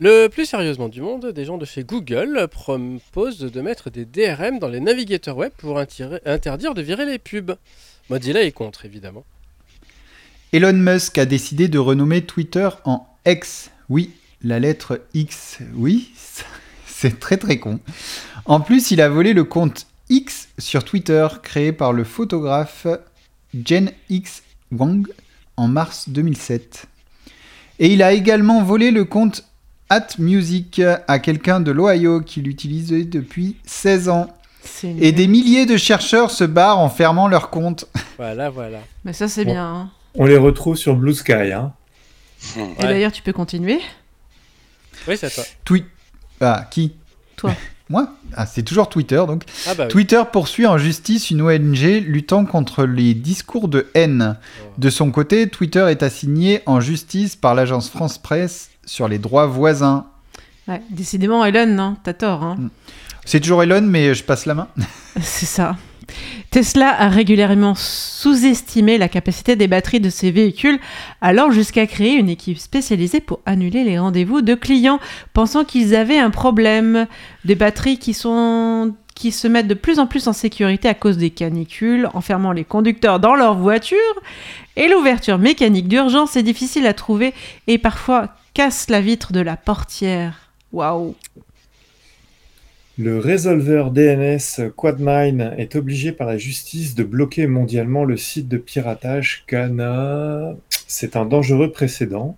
Le 0.00 0.28
plus 0.28 0.46
sérieusement 0.46 0.88
du 0.88 1.00
monde, 1.00 1.26
des 1.26 1.44
gens 1.44 1.58
de 1.58 1.64
chez 1.64 1.84
Google 1.84 2.48
proposent 2.50 3.38
de 3.38 3.60
mettre 3.60 3.90
des 3.90 4.04
DRM 4.04 4.58
dans 4.58 4.68
les 4.68 4.80
navigateurs 4.80 5.36
web 5.36 5.52
pour 5.56 5.78
interdire 5.78 6.74
de 6.74 6.82
virer 6.82 7.06
les 7.06 7.18
pubs. 7.18 7.56
Mozilla 8.10 8.42
est 8.42 8.52
contre, 8.52 8.84
évidemment. 8.84 9.24
Elon 10.52 10.72
Musk 10.72 11.18
a 11.18 11.24
décidé 11.24 11.68
de 11.68 11.78
renommer 11.78 12.22
Twitter 12.22 12.68
en 12.84 13.06
X. 13.26 13.70
Oui, 13.88 14.10
la 14.42 14.58
lettre 14.58 15.00
X. 15.14 15.58
Oui, 15.74 16.10
c'est 16.86 17.20
très 17.20 17.36
très 17.36 17.58
con. 17.58 17.78
En 18.44 18.60
plus, 18.60 18.90
il 18.90 19.00
a 19.00 19.08
volé 19.08 19.34
le 19.34 19.44
compte 19.44 19.86
X 20.08 20.48
sur 20.58 20.84
Twitter 20.84 21.26
créé 21.42 21.72
par 21.72 21.92
le 21.92 22.04
photographe 22.04 22.86
Jen 23.54 23.92
X 24.10 24.42
Wang 24.72 25.06
en 25.56 25.68
mars 25.68 26.08
2007. 26.08 26.86
Et 27.78 27.92
il 27.92 28.02
a 28.02 28.12
également 28.12 28.62
volé 28.62 28.90
le 28.90 29.04
compte 29.04 29.44
At 29.92 30.06
Music 30.18 30.80
à 31.06 31.18
quelqu'un 31.18 31.60
de 31.60 31.70
l'Ohio 31.70 32.22
qui 32.22 32.40
l'utilisait 32.40 33.04
depuis 33.04 33.56
16 33.66 34.08
ans. 34.08 34.28
Et 34.84 34.86
nul. 34.94 35.12
des 35.12 35.26
milliers 35.26 35.66
de 35.66 35.76
chercheurs 35.76 36.30
se 36.30 36.44
barrent 36.44 36.78
en 36.78 36.88
fermant 36.88 37.28
leur 37.28 37.50
compte. 37.50 37.84
Voilà, 38.16 38.48
voilà. 38.48 38.78
Mais 39.04 39.12
ça 39.12 39.28
c'est 39.28 39.44
Bon. 39.44 39.52
bien. 39.52 39.66
hein. 39.66 39.90
On 40.14 40.24
les 40.24 40.38
retrouve 40.38 40.76
sur 40.76 40.96
Blue 40.96 41.12
Sky. 41.12 41.32
Hein. 41.52 41.74
Et 42.56 42.60
Ouais. 42.60 42.68
d'ailleurs 42.80 43.12
tu 43.12 43.20
peux 43.20 43.34
continuer 43.34 43.80
Oui, 45.06 45.16
c'est 45.18 45.26
à 45.26 45.30
toi. 45.30 45.44
Tweet. 45.66 45.84
Ah, 46.40 46.66
qui? 46.70 46.94
Toi. 47.36 47.54
Moi? 47.90 48.08
Ah, 48.34 48.46
c'est 48.46 48.62
toujours 48.62 48.88
Twitter 48.88 49.22
donc. 49.26 49.42
Ah 49.66 49.74
bah 49.74 49.84
oui. 49.84 49.88
Twitter 49.90 50.22
poursuit 50.32 50.66
en 50.66 50.78
justice 50.78 51.30
une 51.30 51.42
ONG 51.42 52.02
luttant 52.06 52.46
contre 52.46 52.84
les 52.86 53.12
discours 53.12 53.68
de 53.68 53.90
haine. 53.92 54.38
De 54.78 54.88
son 54.88 55.10
côté, 55.10 55.48
Twitter 55.48 55.84
est 55.90 56.02
assigné 56.02 56.62
en 56.64 56.80
justice 56.80 57.36
par 57.36 57.54
l'agence 57.54 57.90
France 57.90 58.16
Presse 58.16 58.70
sur 58.84 59.08
les 59.08 59.18
droits 59.18 59.46
voisins. 59.46 60.06
Ouais, 60.68 60.80
décidément 60.90 61.44
Elon, 61.44 61.66
non 61.66 61.96
T'as 62.02 62.12
tort. 62.12 62.42
Hein 62.42 62.56
C'est 63.24 63.40
toujours 63.40 63.62
Elon, 63.62 63.82
mais 63.82 64.14
je 64.14 64.22
passe 64.22 64.46
la 64.46 64.54
main. 64.54 64.68
C'est 65.20 65.46
ça. 65.46 65.76
Tesla 66.50 66.94
a 67.00 67.08
régulièrement 67.08 67.74
sous-estimé 67.74 68.98
la 68.98 69.08
capacité 69.08 69.56
des 69.56 69.68
batteries 69.68 70.00
de 70.00 70.10
ses 70.10 70.30
véhicules, 70.30 70.78
allant 71.20 71.50
jusqu'à 71.50 71.86
créer 71.86 72.14
une 72.14 72.28
équipe 72.28 72.58
spécialisée 72.58 73.20
pour 73.20 73.40
annuler 73.46 73.84
les 73.84 73.98
rendez-vous 73.98 74.42
de 74.42 74.54
clients, 74.54 75.00
pensant 75.32 75.64
qu'ils 75.64 75.94
avaient 75.94 76.18
un 76.18 76.30
problème. 76.30 77.06
Des 77.44 77.54
batteries 77.54 77.98
qui 77.98 78.14
sont 78.14 78.94
qui 79.14 79.30
se 79.30 79.46
mettent 79.46 79.68
de 79.68 79.74
plus 79.74 79.98
en 79.98 80.06
plus 80.06 80.26
en 80.26 80.32
sécurité 80.32 80.88
à 80.88 80.94
cause 80.94 81.18
des 81.18 81.30
canicules, 81.30 82.08
enfermant 82.14 82.52
les 82.52 82.64
conducteurs 82.64 83.20
dans 83.20 83.34
leur 83.34 83.54
voiture, 83.54 83.98
et 84.76 84.88
l'ouverture 84.88 85.38
mécanique 85.38 85.86
d'urgence 85.86 86.36
est 86.36 86.42
difficile 86.42 86.86
à 86.86 86.94
trouver 86.94 87.34
et 87.66 87.78
parfois 87.78 88.28
casse 88.54 88.90
la 88.90 89.00
vitre 89.00 89.32
de 89.32 89.40
la 89.40 89.56
portière. 89.56 90.52
Waouh. 90.72 91.14
Le 92.98 93.18
résolveur 93.18 93.90
DNS 93.90 94.70
Quadmine 94.76 95.54
est 95.56 95.76
obligé 95.76 96.12
par 96.12 96.26
la 96.26 96.36
justice 96.36 96.94
de 96.94 97.04
bloquer 97.04 97.46
mondialement 97.46 98.04
le 98.04 98.18
site 98.18 98.48
de 98.48 98.58
piratage 98.58 99.44
Cana. 99.46 100.54
C'est 100.86 101.16
un 101.16 101.24
dangereux 101.24 101.72
précédent. 101.72 102.36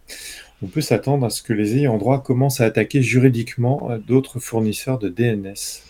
On 0.62 0.66
peut 0.66 0.80
s'attendre 0.80 1.26
à 1.26 1.30
ce 1.30 1.42
que 1.42 1.52
les 1.52 1.76
ayants 1.76 1.99
droit 1.99 2.23
commencent 2.23 2.61
à 2.61 2.66
attaquer 2.66 3.02
juridiquement 3.02 3.90
d'autres 4.06 4.38
fournisseurs 4.38 4.99
de 4.99 5.09
DNS. 5.09 5.83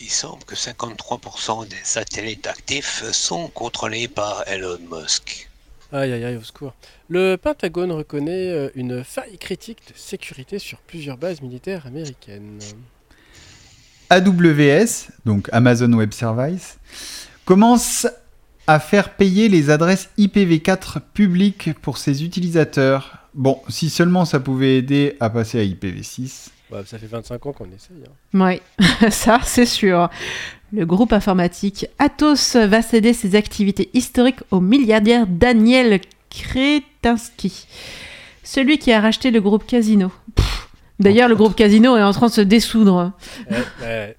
Il 0.00 0.10
semble 0.10 0.44
que 0.44 0.54
53% 0.54 1.68
des 1.68 1.76
satellites 1.84 2.46
actifs 2.46 3.04
sont 3.12 3.48
contrôlés 3.48 4.08
par 4.08 4.42
Elon 4.48 4.78
Musk. 4.90 5.47
Aïe 5.92 6.12
aïe 6.12 6.24
aïe, 6.24 6.36
au 6.36 6.42
secours. 6.42 6.74
Le 7.08 7.36
Pentagone 7.36 7.92
reconnaît 7.92 8.50
euh, 8.50 8.68
une 8.74 9.02
faille 9.04 9.38
critique 9.38 9.78
de 9.88 9.94
sécurité 9.98 10.58
sur 10.58 10.78
plusieurs 10.78 11.16
bases 11.16 11.40
militaires 11.40 11.86
américaines. 11.86 12.58
AWS, 14.10 15.08
donc 15.24 15.48
Amazon 15.52 15.92
Web 15.92 16.12
Service, 16.12 16.78
commence 17.44 18.06
à 18.66 18.80
faire 18.80 19.14
payer 19.14 19.48
les 19.48 19.70
adresses 19.70 20.10
IPv4 20.18 21.00
publiques 21.14 21.70
pour 21.80 21.98
ses 21.98 22.22
utilisateurs. 22.24 23.18
Bon, 23.34 23.60
si 23.68 23.88
seulement 23.90 24.24
ça 24.24 24.40
pouvait 24.40 24.76
aider 24.78 25.16
à 25.20 25.30
passer 25.30 25.58
à 25.60 25.64
IPv6. 25.64 26.48
Ouais, 26.70 26.82
ça 26.84 26.98
fait 26.98 27.06
25 27.06 27.46
ans 27.46 27.52
qu'on 27.52 27.64
essaye. 27.66 27.96
hein. 28.06 28.60
Oui, 28.78 29.08
ça 29.10 29.40
c'est 29.42 29.64
sûr. 29.66 30.10
Le 30.72 30.84
groupe 30.84 31.12
informatique 31.12 31.86
Atos 31.98 32.56
va 32.56 32.82
céder 32.82 33.12
ses 33.14 33.34
activités 33.36 33.88
historiques 33.94 34.40
au 34.50 34.60
milliardaire 34.60 35.26
Daniel 35.26 36.00
Kretinsky, 36.30 37.66
celui 38.44 38.78
qui 38.78 38.92
a 38.92 39.00
racheté 39.00 39.30
le 39.30 39.40
groupe 39.40 39.66
Casino. 39.66 40.12
D'ailleurs, 41.00 41.28
le 41.28 41.36
groupe 41.36 41.54
Casino 41.54 41.96
est 41.96 42.02
en 42.02 42.12
train 42.12 42.26
de 42.26 42.32
se 42.32 42.40
dessoudre. 42.42 43.12
Ouais, 43.50 43.56
ouais. 43.82 44.16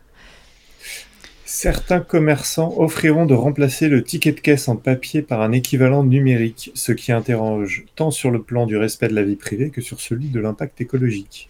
Certains 1.45 1.99
commerçants 1.99 2.73
offriront 2.77 3.25
de 3.25 3.33
remplacer 3.33 3.89
le 3.89 4.03
ticket 4.03 4.31
de 4.31 4.39
caisse 4.39 4.67
en 4.69 4.75
papier 4.75 5.21
par 5.21 5.41
un 5.41 5.51
équivalent 5.51 6.03
numérique, 6.03 6.71
ce 6.73 6.91
qui 6.93 7.11
interroge 7.11 7.85
tant 7.95 8.11
sur 8.11 8.31
le 8.31 8.41
plan 8.41 8.65
du 8.65 8.77
respect 8.77 9.07
de 9.09 9.15
la 9.15 9.23
vie 9.23 9.35
privée 9.35 9.69
que 9.69 9.81
sur 9.81 9.99
celui 9.99 10.29
de 10.29 10.39
l'impact 10.39 10.79
écologique. 10.81 11.49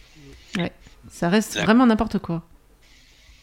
Ça 1.09 1.29
reste 1.29 1.55
Ouais. 1.55 1.63
vraiment 1.63 1.85
n'importe 1.85 2.19
quoi. 2.19 2.43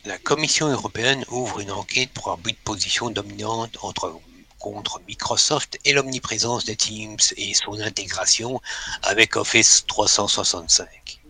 La 0.07 0.19
Commission 0.19 0.69
européenne 0.69 1.25
ouvre 1.33 1.59
une 1.59 1.73
enquête 1.73 2.11
pour 2.11 2.31
abus 2.31 2.53
de 2.53 2.57
position 2.63 3.11
dominante 3.11 3.77
entre, 3.83 4.15
contre 4.61 5.01
Microsoft 5.09 5.81
et 5.85 5.93
l'omniprésence 5.93 6.65
de 6.65 6.75
Teams 6.75 7.17
et 7.37 7.55
son 7.55 7.81
intégration 7.81 8.61
avec 9.03 9.35
Office 9.35 9.85
365. 9.89 11.21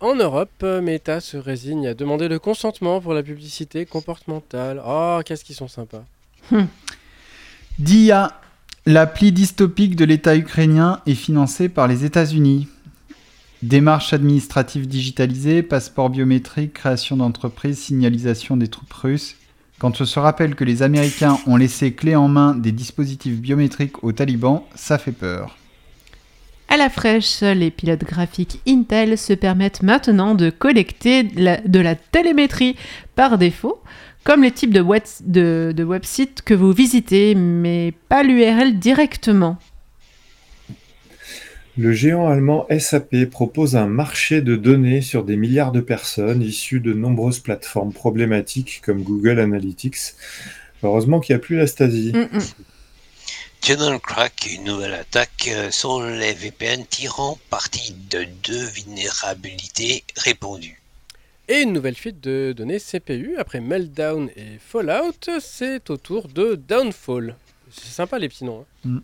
En 0.00 0.14
Europe, 0.14 0.50
euh, 0.64 0.82
Meta 0.82 1.20
se 1.20 1.38
résigne 1.38 1.86
à 1.86 1.94
demander 1.94 2.28
le 2.28 2.38
consentement 2.38 3.00
pour 3.00 3.14
la 3.14 3.22
publicité 3.22 3.86
comportementale. 3.86 4.82
Oh, 4.86 5.20
qu'est-ce 5.24 5.42
qu'ils 5.42 5.56
sont 5.56 5.68
sympas. 5.68 6.04
DIA, 7.78 8.38
l'appli 8.84 9.32
dystopique 9.32 9.96
de 9.96 10.04
l'État 10.04 10.36
ukrainien, 10.36 11.00
est 11.06 11.14
financée 11.14 11.70
par 11.70 11.88
les 11.88 12.04
États-Unis. 12.04 12.68
Démarche 13.62 14.12
administrative 14.12 14.86
digitalisée, 14.86 15.64
passeport 15.64 16.10
biométrique, 16.10 16.74
création 16.74 17.16
d'entreprises, 17.16 17.78
signalisation 17.78 18.56
des 18.56 18.68
troupes 18.68 18.92
russes. 18.92 19.34
Quand 19.80 20.00
on 20.00 20.04
se 20.04 20.18
rappelle 20.20 20.54
que 20.54 20.62
les 20.62 20.82
Américains 20.82 21.38
ont 21.46 21.56
laissé 21.56 21.92
clé 21.92 22.14
en 22.14 22.28
main 22.28 22.54
des 22.54 22.70
dispositifs 22.70 23.40
biométriques 23.40 24.04
aux 24.04 24.12
talibans, 24.12 24.62
ça 24.76 24.96
fait 24.96 25.12
peur. 25.12 25.56
À 26.68 26.76
la 26.76 26.88
fraîche, 26.88 27.40
les 27.40 27.72
pilotes 27.72 28.04
graphiques 28.04 28.60
Intel 28.68 29.18
se 29.18 29.32
permettent 29.32 29.82
maintenant 29.82 30.36
de 30.36 30.50
collecter 30.50 31.24
de 31.24 31.80
la, 31.80 31.94
télémétrie 31.96 32.76
par 33.16 33.38
défaut, 33.38 33.80
comme 34.22 34.42
les 34.42 34.52
types 34.52 34.74
de, 34.74 34.80
web, 34.80 35.02
de 35.26 35.84
websites 35.84 36.42
que 36.42 36.54
vous 36.54 36.72
visitez, 36.72 37.34
mais 37.34 37.92
pas 38.08 38.22
l'URL 38.22 38.78
directement. 38.78 39.58
Le 41.78 41.92
géant 41.92 42.26
allemand 42.26 42.66
SAP 42.76 43.26
propose 43.30 43.76
un 43.76 43.86
marché 43.86 44.40
de 44.40 44.56
données 44.56 45.00
sur 45.00 45.22
des 45.22 45.36
milliards 45.36 45.70
de 45.70 45.80
personnes 45.80 46.42
issues 46.42 46.80
de 46.80 46.92
nombreuses 46.92 47.38
plateformes 47.38 47.92
problématiques 47.92 48.80
comme 48.84 49.04
Google 49.04 49.38
Analytics. 49.38 50.14
Heureusement 50.82 51.20
qu'il 51.20 51.36
n'y 51.36 51.40
a 51.40 51.40
plus 51.40 51.56
la 51.56 51.68
Stasi. 51.68 52.10
Mm, 52.12 52.36
mm. 52.36 52.42
Tunnel 53.60 54.00
Crack, 54.00 54.48
une 54.52 54.64
nouvelle 54.64 54.94
attaque 54.94 55.48
euh, 55.52 55.70
sur 55.70 56.02
les 56.02 56.32
VPN 56.32 56.84
tirant 56.84 57.38
parti 57.48 57.94
de 58.10 58.26
deux 58.42 58.64
vulnérabilités 58.64 60.02
répandues. 60.16 60.82
Et 61.46 61.60
une 61.62 61.72
nouvelle 61.72 61.94
fuite 61.94 62.20
de 62.20 62.52
données 62.56 62.80
CPU 62.80 63.36
après 63.38 63.60
Meltdown 63.60 64.30
et 64.34 64.58
Fallout, 64.58 65.30
c'est 65.38 65.90
au 65.90 65.96
tour 65.96 66.26
de 66.26 66.56
Downfall. 66.56 67.36
C'est 67.70 67.92
sympa 67.92 68.18
les 68.18 68.28
petits 68.28 68.44
noms. 68.44 68.66
hein. 68.84 69.00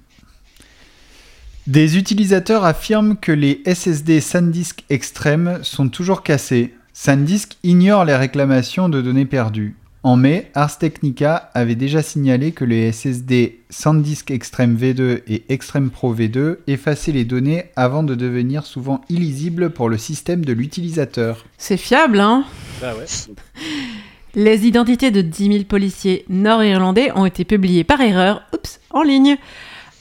Des 1.67 1.97
utilisateurs 1.97 2.67
affirment 2.67 3.17
que 3.17 3.33
les 3.33 3.63
SSD 3.65 4.21
SanDisk 4.21 4.85
Extreme 4.91 5.61
sont 5.63 5.89
toujours 5.89 6.23
cassés. 6.23 6.75
SanDisk 6.93 7.57
ignore 7.63 8.05
les 8.05 8.15
réclamations 8.15 8.91
de 8.91 9.01
données 9.01 9.25
perdues. 9.25 9.75
En 10.03 10.17
mai, 10.17 10.51
Ars 10.53 10.77
Technica 10.77 11.51
avait 11.55 11.75
déjà 11.75 12.03
signalé 12.03 12.53
que 12.53 12.67
les 12.67 12.93
SSD 12.93 13.61
SanDisk 13.71 14.31
Extreme 14.31 14.77
V2 14.77 15.23
et 15.27 15.45
Extreme 15.49 15.89
Pro 15.89 16.15
V2 16.15 16.59
effaçaient 16.67 17.13
les 17.13 17.25
données 17.25 17.65
avant 17.77 18.03
de 18.03 18.15
devenir 18.15 18.67
souvent 18.67 19.01
illisibles 19.09 19.71
pour 19.71 19.89
le 19.89 19.97
système 19.97 20.45
de 20.45 20.53
l'utilisateur. 20.53 21.47
C'est 21.57 21.79
fiable, 21.79 22.21
hein? 22.21 22.45
Bah 22.83 22.93
ouais. 22.95 23.07
Les 24.35 24.67
identités 24.67 25.11
de 25.11 25.23
10 25.23 25.53
000 25.53 25.65
policiers 25.65 26.27
nord-irlandais 26.29 27.11
ont 27.15 27.25
été 27.25 27.47
publiées 27.47 27.85
par 27.85 28.03
erreur, 28.03 28.43
oups, 28.53 28.81
en 28.91 29.03
ligne, 29.03 29.39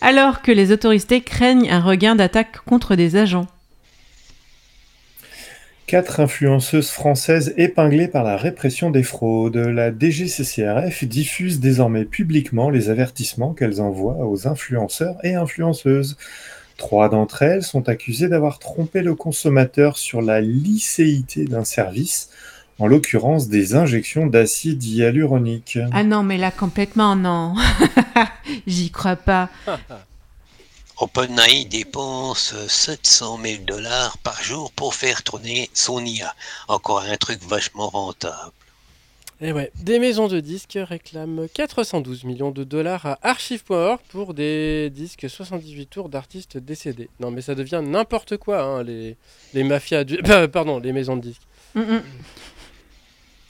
alors 0.03 0.41
que 0.41 0.51
les 0.51 0.71
autorités 0.71 1.21
craignent 1.21 1.71
un 1.71 1.79
regain 1.79 2.15
d'attaques 2.15 2.59
contre 2.65 2.95
des 2.95 3.15
agents. 3.15 3.47
Quatre 5.87 6.19
influenceuses 6.19 6.89
françaises 6.89 7.53
épinglées 7.55 8.07
par 8.07 8.23
la 8.23 8.35
répression 8.35 8.89
des 8.89 9.03
fraudes. 9.03 9.55
La 9.55 9.91
DGCCRF 9.91 11.05
diffuse 11.05 11.59
désormais 11.59 12.03
publiquement 12.03 12.69
les 12.69 12.89
avertissements 12.89 13.53
qu'elles 13.53 13.81
envoient 13.81 14.27
aux 14.27 14.47
influenceurs 14.47 15.15
et 15.23 15.35
influenceuses. 15.35 16.17
Trois 16.77 17.07
d'entre 17.07 17.43
elles 17.43 17.63
sont 17.63 17.87
accusées 17.87 18.27
d'avoir 18.27 18.59
trompé 18.59 19.03
le 19.03 19.15
consommateur 19.15 19.97
sur 19.97 20.21
la 20.21 20.41
licéité 20.41 21.45
d'un 21.45 21.63
service, 21.63 22.29
en 22.83 22.87
l'occurrence 22.87 23.47
des 23.47 23.75
injections 23.75 24.27
d'acide 24.27 24.83
hyaluronique. 24.83 25.79
Ah 25.93 26.03
non, 26.03 26.21
mais 26.21 26.37
là 26.37 26.51
complètement 26.51 27.15
non. 27.15 27.55
J'y 28.67 28.91
crois 28.91 29.15
pas. 29.15 29.47
OpenAI 30.97 31.63
dépense 31.63 32.53
700 32.67 33.39
000 33.41 33.63
dollars 33.65 34.17
par 34.17 34.43
jour 34.43 34.69
pour 34.73 34.95
faire 34.95 35.23
tourner 35.23 35.69
son 35.73 36.03
IA. 36.03 36.35
Encore 36.67 37.03
un 37.09 37.15
truc 37.15 37.39
vachement 37.47 37.87
rentable. 37.87 38.51
Et 39.39 39.53
ouais, 39.53 39.71
des 39.81 39.99
maisons 39.99 40.27
de 40.27 40.41
disques 40.41 40.77
réclament 40.77 41.47
412 41.53 42.25
millions 42.25 42.51
de 42.51 42.65
dollars 42.65 43.05
à 43.05 43.17
Archive.org 43.21 44.01
pour 44.09 44.33
des 44.33 44.89
disques 44.89 45.29
78 45.29 45.85
tours 45.85 46.09
d'artistes 46.09 46.57
décédés. 46.57 47.09
Non 47.21 47.31
mais 47.31 47.41
ça 47.41 47.55
devient 47.55 47.81
n'importe 47.81 48.35
quoi, 48.35 48.61
hein, 48.61 48.83
les, 48.83 49.15
les 49.53 49.63
mafias 49.63 50.03
du... 50.03 50.17
pardon, 50.51 50.79
les 50.79 50.91
maisons 50.91 51.15
de 51.15 51.21
disques. 51.21 51.47
Mm, 51.75 51.79
mm. 51.79 52.01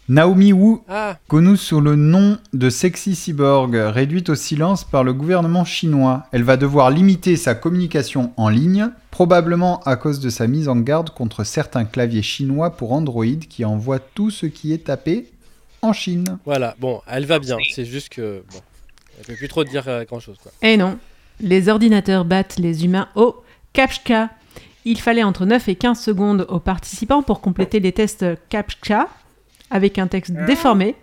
Naomi 0.09 0.51
Wu, 0.51 0.79
Ah, 0.89 1.17
connue 1.29 1.55
sous 1.55 1.79
le 1.79 1.95
nom 1.95 2.37
de 2.51 2.69
Sexy 2.69 3.15
Cyborg, 3.15 3.73
réduite 3.73 4.29
au 4.29 4.35
silence 4.35 4.83
par 4.83 5.03
le 5.05 5.13
gouvernement 5.13 5.63
chinois. 5.63 6.25
Elle 6.33 6.43
va 6.43 6.57
devoir 6.57 6.91
limiter 6.91 7.37
sa 7.37 7.55
communication 7.55 8.33
en 8.35 8.49
ligne, 8.49 8.89
probablement 9.11 9.79
à 9.83 9.95
cause 9.95 10.19
de 10.19 10.29
sa 10.29 10.45
mise 10.47 10.67
en 10.67 10.75
garde 10.75 11.11
contre 11.11 11.45
certains 11.45 11.85
claviers 11.85 12.21
chinois 12.21 12.71
pour 12.71 12.91
Android 12.91 13.25
qui 13.49 13.63
envoient 13.63 13.99
tout 13.99 14.29
ce 14.29 14.45
qui 14.45 14.73
est 14.73 14.85
tapé 14.85 15.27
en 15.81 15.93
Chine. 15.93 16.37
voilà, 16.45 16.75
bon, 16.79 17.01
elle 17.07 17.25
va 17.25 17.39
bien, 17.39 17.57
c'est 17.73 17.85
juste 17.85 18.09
que... 18.09 18.43
Bon, 18.51 18.59
elle 19.19 19.25
peut 19.25 19.35
plus 19.35 19.47
trop 19.47 19.63
dire 19.63 19.85
grand 20.05 20.19
chose 20.19 20.37
quoi. 20.41 20.51
Eh 20.61 20.75
non, 20.75 20.97
les 21.39 21.69
ordinateurs 21.69 22.25
battent 22.25 22.57
les 22.57 22.83
humains 22.83 23.07
au 23.15 23.35
CAPTCHA. 23.71 24.29
Il 24.85 24.99
fallait 24.99 25.23
entre 25.23 25.45
9 25.45 25.69
et 25.69 25.75
15 25.75 25.97
secondes 25.99 26.45
aux 26.49 26.59
participants 26.59 27.23
pour 27.23 27.39
compléter 27.39 27.79
les 27.79 27.93
tests 27.93 28.25
CAPTCHA 28.49 29.07
avec 29.73 29.97
un 29.99 30.07
texte 30.07 30.33
déformé. 30.47 30.95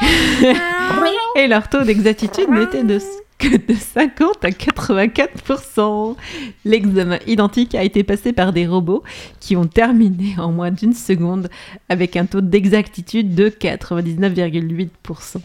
et 1.36 1.46
leur 1.46 1.68
taux 1.68 1.84
d'exactitude 1.84 2.50
n'était 2.50 2.82
de 2.82 2.98
que 3.38 3.56
de 3.56 3.74
50 3.74 4.44
à 4.44 4.48
84%. 4.48 6.16
L'examen 6.64 7.18
identique 7.26 7.74
a 7.74 7.82
été 7.84 8.02
passé 8.02 8.32
par 8.32 8.52
des 8.54 8.66
robots 8.66 9.02
qui 9.40 9.56
ont 9.56 9.66
terminé 9.66 10.34
en 10.38 10.50
moins 10.52 10.70
d'une 10.70 10.94
seconde 10.94 11.50
avec 11.88 12.16
un 12.16 12.24
taux 12.24 12.40
d'exactitude 12.40 13.34
de 13.34 13.50
99,8%. 13.50 15.40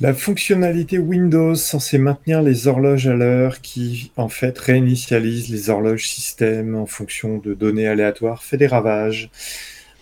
La 0.00 0.12
fonctionnalité 0.12 0.98
Windows 0.98 1.54
censée 1.54 1.98
maintenir 1.98 2.42
les 2.42 2.66
horloges 2.66 3.06
à 3.06 3.14
l'heure 3.14 3.62
qui, 3.62 4.10
en 4.16 4.28
fait, 4.28 4.58
réinitialise 4.58 5.48
les 5.48 5.70
horloges 5.70 6.08
système 6.08 6.74
en 6.74 6.84
fonction 6.84 7.38
de 7.38 7.54
données 7.54 7.86
aléatoires 7.86 8.42
fait 8.42 8.56
des 8.56 8.66
ravages. 8.66 9.30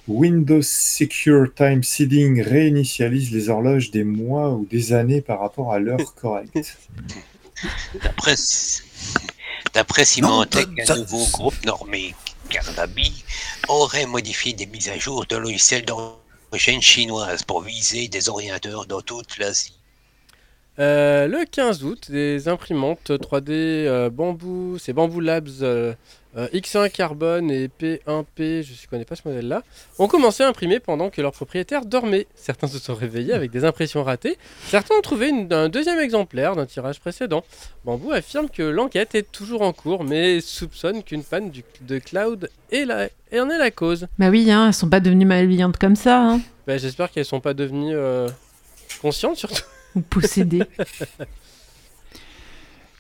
Windows 0.09 0.63
Secure 0.63 1.55
Time 1.55 1.83
Seeding 1.83 2.43
réinitialise 2.43 3.31
les 3.31 3.49
horloges 3.49 3.91
des 3.91 4.05
mois 4.05 4.51
ou 4.51 4.67
des 4.67 4.93
années 4.93 5.21
par 5.21 5.41
rapport 5.41 5.73
à 5.73 5.79
l'heure 5.79 6.15
correcte. 6.15 6.77
D'après 8.03 8.35
d'après 9.75 10.05
Symantec, 10.05 10.69
un 10.81 10.85
ça- 10.85 10.97
nouveau 10.97 11.25
groupe 11.33 11.65
normé 11.65 12.15
Carnaby 12.51 13.25
aurait 13.69 14.07
modifié 14.07 14.53
des 14.53 14.67
mises 14.67 14.89
à 14.89 14.99
jour 14.99 15.25
de 15.27 15.37
logiciels 15.37 15.85
d'origine 15.85 16.83
chinoise 16.83 17.45
pour 17.45 17.63
viser 17.63 18.09
des 18.09 18.29
orienteurs 18.29 18.87
dans 18.87 19.01
toute 19.01 19.39
l'Asie. 19.39 19.79
Euh, 20.79 21.29
le 21.29 21.45
15 21.51 21.85
août, 21.85 22.11
des 22.11 22.49
imprimantes 22.49 23.11
3D 23.11 23.51
euh, 23.51 24.09
Bamboo, 24.09 24.79
c'est 24.79 24.95
Bamboo 24.95 25.21
Labs 25.21 25.49
euh, 25.61 25.93
euh, 26.39 26.49
X1 26.55 26.91
Carbone 26.91 27.51
et 27.51 27.69
P1P, 27.69 28.63
je 28.63 28.73
ne 28.73 28.89
connais 28.89 29.05
pas 29.05 29.15
ce 29.15 29.21
modèle-là, 29.29 29.63
ont 29.99 30.09
commencé 30.09 30.43
à 30.43 30.49
imprimer 30.49 30.81
pendant 30.81 31.11
que 31.11 31.21
leurs 31.21 31.33
propriétaires 31.33 31.85
dormaient. 31.85 32.27
Certains 32.35 32.69
se 32.69 32.79
sont 32.79 32.95
réveillés 32.95 33.35
avec 33.35 33.51
des 33.51 33.67
impressions 33.67 34.03
ratées, 34.03 34.39
certains 34.69 34.95
ont 34.95 35.03
trouvé 35.03 35.29
une- 35.29 35.53
un 35.53 35.69
deuxième 35.69 35.99
exemplaire 36.01 36.57
d'un 36.57 36.65
tirage 36.65 37.01
précédent. 37.01 37.45
Bamboo 37.85 38.13
affirme 38.13 38.49
que 38.49 38.63
l'enquête 38.63 39.15
est 39.15 39.31
toujours 39.31 39.61
en 39.61 39.75
cours, 39.75 40.05
mais 40.05 40.41
soupçonne 40.41 41.03
qu'une 41.03 41.23
panne 41.23 41.51
du- 41.51 41.65
de 41.83 41.99
cloud 41.99 42.49
est 42.71 42.87
la, 42.87 43.09
et 43.31 43.41
en 43.41 43.51
est 43.51 43.59
la 43.59 43.71
cause. 43.71 44.07
Bah 44.19 44.31
oui, 44.31 44.51
hein, 44.51 44.69
elles 44.69 44.75
sont 44.75 44.89
pas 44.89 45.01
devenues 45.01 45.27
malveillantes 45.27 45.77
comme 45.77 45.97
ça, 45.97 46.19
hein, 46.19 46.41
Bah, 46.67 46.79
J'espère 46.79 47.11
qu'elles 47.11 47.27
sont 47.27 47.41
pas 47.41 47.53
devenues 47.53 47.95
conscientes 49.03 49.37
surtout. 49.37 49.63
Ou. 49.97 50.03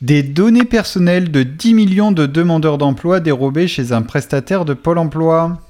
Des 0.00 0.22
données 0.24 0.64
personnelles 0.64 1.30
de 1.30 1.44
10 1.44 1.74
millions 1.74 2.10
de 2.10 2.26
demandeurs 2.26 2.76
d'emploi 2.76 3.20
dérobées 3.20 3.68
chez 3.68 3.92
un 3.92 4.02
prestataire 4.02 4.64
de 4.64 4.74
Pôle 4.74 4.98
emploi. 4.98 5.60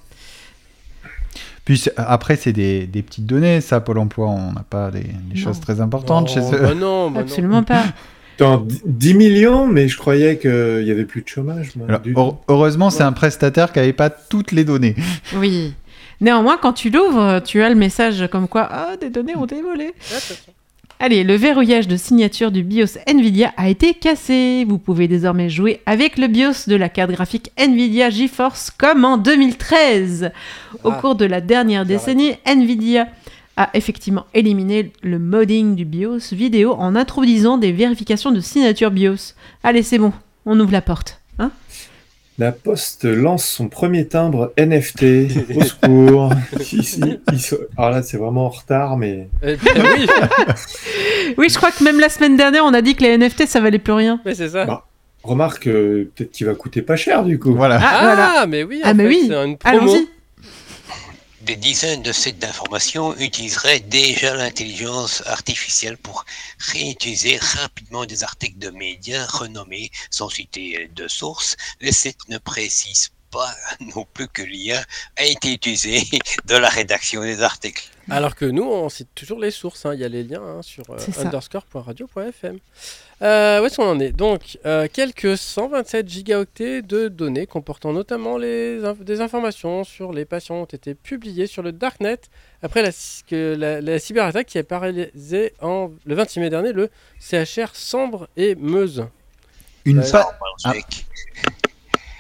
Puis 1.67 1.85
après, 1.97 2.37
c'est 2.37 2.53
des, 2.55 2.87
des 2.87 3.03
petites 3.03 3.27
données, 3.27 3.61
ça, 3.61 3.81
Pôle 3.81 3.99
emploi. 3.99 4.29
On 4.29 4.53
n'a 4.53 4.65
pas 4.69 4.91
des, 4.91 5.05
des 5.31 5.37
choses 5.39 5.61
très 5.61 5.81
importantes 5.83 6.29
chez 6.31 6.41
eux. 6.41 6.59
bah 6.63 6.75
non, 6.75 7.11
bah 7.11 7.21
non. 7.21 7.27
Absolument 7.27 7.63
pas. 7.63 7.85
Attends, 8.37 8.67
10 8.87 9.15
millions, 9.15 9.67
mais 9.67 9.87
je 9.89 9.99
croyais 9.99 10.39
qu'il 10.39 10.83
y 10.87 10.91
avait 10.91 11.05
plus 11.05 11.21
de 11.23 11.29
chômage. 11.29 11.77
moi, 11.77 11.87
Alors, 11.89 12.01
du 12.01 12.15
heure- 12.17 12.39
heureusement, 12.49 12.89
c'est 12.89 13.03
un 13.03 13.13
prestataire 13.13 13.71
qui 13.71 13.79
n'avait 13.81 13.93
pas 13.93 14.09
toutes 14.09 14.53
les 14.53 14.65
données. 14.65 14.97
Oui. 15.37 15.75
Néanmoins, 16.23 16.57
quand 16.57 16.73
tu 16.73 16.89
l'ouvres, 16.89 17.41
tu 17.45 17.63
as 17.63 17.69
le 17.69 17.75
message 17.75 18.27
comme 18.33 18.49
quoi 18.49 18.67
ah, 18.73 18.97
des 18.99 19.11
données 19.11 19.37
ont 19.37 19.45
été 19.45 19.61
volées. 19.61 19.93
Allez, 21.05 21.25
le 21.25 21.35
verrouillage 21.35 21.89
de 21.89 21.97
signature 21.97 22.53
du 22.53 22.63
BIOS 22.63 22.97
Nvidia 23.09 23.53
a 23.57 23.69
été 23.69 23.93
cassé. 23.93 24.65
Vous 24.69 24.79
pouvez 24.79 25.09
désormais 25.09 25.51
jouer 25.51 25.81
avec 25.85 26.17
le 26.17 26.29
BIOS 26.29 26.69
de 26.69 26.77
la 26.77 26.89
carte 26.89 27.11
graphique 27.11 27.51
Nvidia 27.59 28.09
GeForce 28.09 28.71
comme 28.71 29.05
en 29.05 29.17
2013. 29.17 30.31
Au 30.85 30.91
Ah. 30.93 30.99
cours 31.01 31.17
de 31.17 31.25
la 31.25 31.41
dernière 31.41 31.85
décennie, 31.87 32.35
Nvidia 32.47 33.09
a 33.57 33.71
effectivement 33.75 34.27
éliminé 34.33 34.93
le 35.03 35.19
modding 35.19 35.75
du 35.75 35.85
BIOS 35.85 36.31
vidéo 36.37 36.75
en 36.79 36.95
introduisant 36.95 37.59
des 37.59 37.73
vérifications 37.73 38.31
de 38.31 38.39
signature 38.39 38.93
BIOS. 38.93 39.35
Allez, 39.65 39.83
c'est 39.83 39.99
bon, 39.99 40.13
on 40.47 40.61
ouvre 40.61 40.71
la 40.71 40.83
porte. 40.83 41.21
La 42.39 42.51
Poste 42.51 43.05
lance 43.05 43.45
son 43.45 43.69
premier 43.69 44.09
timbre 44.09 44.53
NFT. 44.59 45.05
Au 45.55 45.63
secours. 45.63 46.33
Ici, 46.73 47.03
Alors 47.77 47.91
là, 47.91 48.03
c'est 48.03 48.17
vraiment 48.17 48.47
en 48.47 48.49
retard, 48.49 48.97
mais 48.97 49.29
Eh 49.43 49.55
oui, 49.77 50.07
oui, 51.37 51.49
je 51.51 51.57
crois 51.57 51.71
que 51.71 51.85
même 51.85 52.01
la 52.01 52.09
semaine 52.09 52.37
dernière, 52.37 52.65
on 52.65 52.73
a 52.75 52.81
dit 52.81 52.95
que 52.95 53.03
les 53.03 53.17
NFT, 53.19 53.47
ça 53.47 53.61
valait 53.61 53.79
plus 53.79 53.93
rien. 53.93 54.21
mais 54.25 54.35
c'est 54.35 54.49
ça. 54.49 54.65
Bah, 54.65 54.87
remarque, 55.23 55.67
euh, 55.69 56.11
peut-être 56.15 56.33
qu'il 56.33 56.47
va 56.47 56.55
coûter 56.55 56.81
pas 56.83 56.97
cher 56.97 57.23
du 57.25 57.39
coup. 57.39 57.55
Voilà. 57.55 57.79
Ah, 57.83 57.91
Ah, 57.93 58.15
voilà. 58.15 58.47
mais 58.47 58.65
oui, 58.65 58.81
en 58.83 58.89
Ah, 58.89 58.95
mais 58.95 59.07
oui. 59.07 59.25
c'est 59.29 59.35
une 59.35 59.57
promo. 59.59 59.79
Allons-y. 59.83 60.09
Des 61.43 61.57
dizaines 61.57 62.03
de 62.03 62.13
sites 62.13 62.39
d'information 62.39 63.17
utiliseraient 63.17 63.81
déjà 63.81 64.35
l'intelligence 64.37 65.23
artificielle 65.27 65.97
pour 65.97 66.25
réutiliser 66.59 67.37
rapidement 67.39 68.05
des 68.05 68.23
articles 68.23 68.59
de 68.59 68.71
médias 68.71 69.27
renommés 69.27 69.91
sans 70.11 70.29
citer 70.29 70.89
de 70.95 71.09
source. 71.09 71.57
Les 71.81 71.91
sites 71.91 72.29
ne 72.29 72.39
précisent 72.39 73.11
pas 73.33 73.53
non 73.97 74.07
plus 74.15 74.29
que 74.29 74.43
l'IA 74.43 74.85
a 75.17 75.25
été 75.25 75.53
utilisée 75.55 76.05
dans 76.45 76.61
la 76.61 76.69
rédaction 76.69 77.23
des 77.23 77.43
articles. 77.43 77.89
Alors 78.09 78.37
que 78.37 78.45
nous, 78.45 78.65
on 78.65 78.89
cite 78.89 79.09
toujours 79.15 79.41
les 79.41 79.51
sources. 79.51 79.85
hein. 79.87 79.95
Il 79.95 80.01
y 80.01 80.05
a 80.05 80.09
les 80.09 80.23
liens 80.23 80.43
hein, 80.43 80.63
sur 80.63 80.85
euh, 80.91 80.99
underscore.radio.fm. 81.19 82.59
Euh, 83.23 83.61
où 83.61 83.67
est-ce 83.67 83.77
qu'on 83.77 83.89
en 83.89 84.01
est 84.01 84.11
Donc, 84.11 84.59
euh, 84.67 84.89
quelques 84.93 85.39
127 85.39 86.09
gigaoctets 86.09 86.83
de 86.83 87.07
données 87.07 87.47
comportant 87.47 87.93
notamment 87.93 88.37
les 88.37 88.81
inf- 88.83 89.05
des 89.05 89.21
informations 89.21 89.85
sur 89.85 90.13
les 90.13 90.25
patients 90.25 90.57
ont 90.57 90.65
été 90.65 90.95
publiées 90.97 91.47
sur 91.47 91.63
le 91.63 91.71
Darknet 91.71 92.19
après 92.63 92.83
la, 92.83 92.91
que 93.29 93.55
la, 93.57 93.81
la 93.81 93.99
cyberattaque 94.01 94.49
qui 94.49 94.59
a 94.59 94.65
paralysé 94.65 95.55
en, 95.61 95.93
le 96.05 96.15
26 96.17 96.41
mai 96.41 96.51
dernier 96.51 96.73
le 96.73 96.91
CHR 97.21 97.69
Sambre 97.75 98.27
et 98.37 98.57
Meuse. 98.57 99.07
Une, 99.85 100.01
pa- 100.01 100.39
Ah. 100.65 100.73
Mec, 100.73 101.07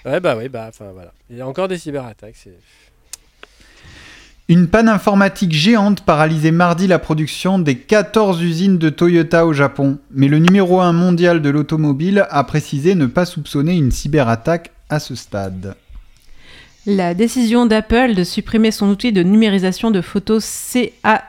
Ouais, 0.04 0.20
bah 0.20 0.36
oui, 0.36 0.48
bah, 0.48 0.66
enfin 0.68 0.90
voilà. 0.92 1.12
Il 1.30 1.36
y 1.36 1.40
a 1.40 1.46
encore 1.48 1.66
des 1.68 1.78
cyberattaques. 1.78 2.36
c'est- 2.36 2.58
Une 4.52 4.68
panne 4.68 4.90
informatique 4.90 5.54
géante 5.54 6.02
paralysait 6.02 6.50
mardi 6.50 6.86
la 6.86 6.98
production 6.98 7.58
des 7.58 7.74
14 7.74 8.42
usines 8.42 8.76
de 8.76 8.90
Toyota 8.90 9.46
au 9.46 9.54
Japon. 9.54 9.96
Mais 10.10 10.28
le 10.28 10.40
numéro 10.40 10.82
1 10.82 10.92
mondial 10.92 11.40
de 11.40 11.48
l'automobile 11.48 12.26
a 12.28 12.44
précisé 12.44 12.94
ne 12.94 13.06
pas 13.06 13.24
soupçonner 13.24 13.72
une 13.72 13.90
cyberattaque 13.90 14.70
à 14.90 15.00
ce 15.00 15.14
stade. 15.14 15.74
La 16.84 17.14
décision 17.14 17.64
d'Apple 17.64 18.14
de 18.14 18.24
supprimer 18.24 18.72
son 18.72 18.90
outil 18.90 19.10
de 19.10 19.22
numérisation 19.22 19.90
de 19.90 20.02
photos 20.02 20.44
CA... 20.44 21.22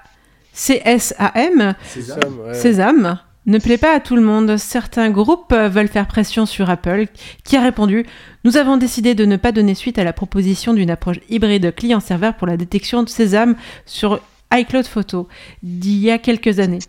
CSAM, 0.53 1.75
Somme, 1.95 2.39
ouais. 2.45 2.53
Sésame, 2.53 3.19
ne 3.45 3.57
plaît 3.57 3.77
pas 3.77 3.93
à 3.95 3.99
tout 3.99 4.15
le 4.15 4.21
monde. 4.21 4.57
Certains 4.57 5.09
groupes 5.09 5.53
veulent 5.53 5.87
faire 5.87 6.07
pression 6.07 6.45
sur 6.45 6.69
Apple, 6.69 7.05
qui 7.43 7.57
a 7.57 7.61
répondu 7.61 8.05
Nous 8.45 8.57
avons 8.57 8.77
décidé 8.77 9.15
de 9.15 9.25
ne 9.25 9.35
pas 9.37 9.51
donner 9.51 9.75
suite 9.75 9.99
à 9.99 10.03
la 10.03 10.13
proposition 10.13 10.73
d'une 10.73 10.89
approche 10.89 11.19
hybride 11.29 11.73
client-serveur 11.75 12.35
pour 12.35 12.47
la 12.47 12.57
détection 12.57 13.03
de 13.03 13.09
Sésame 13.09 13.55
sur 13.85 14.19
iCloud 14.53 14.85
Photo 14.85 15.27
d'il 15.63 15.97
y 15.99 16.11
a 16.11 16.17
quelques 16.19 16.59
années. 16.59 16.79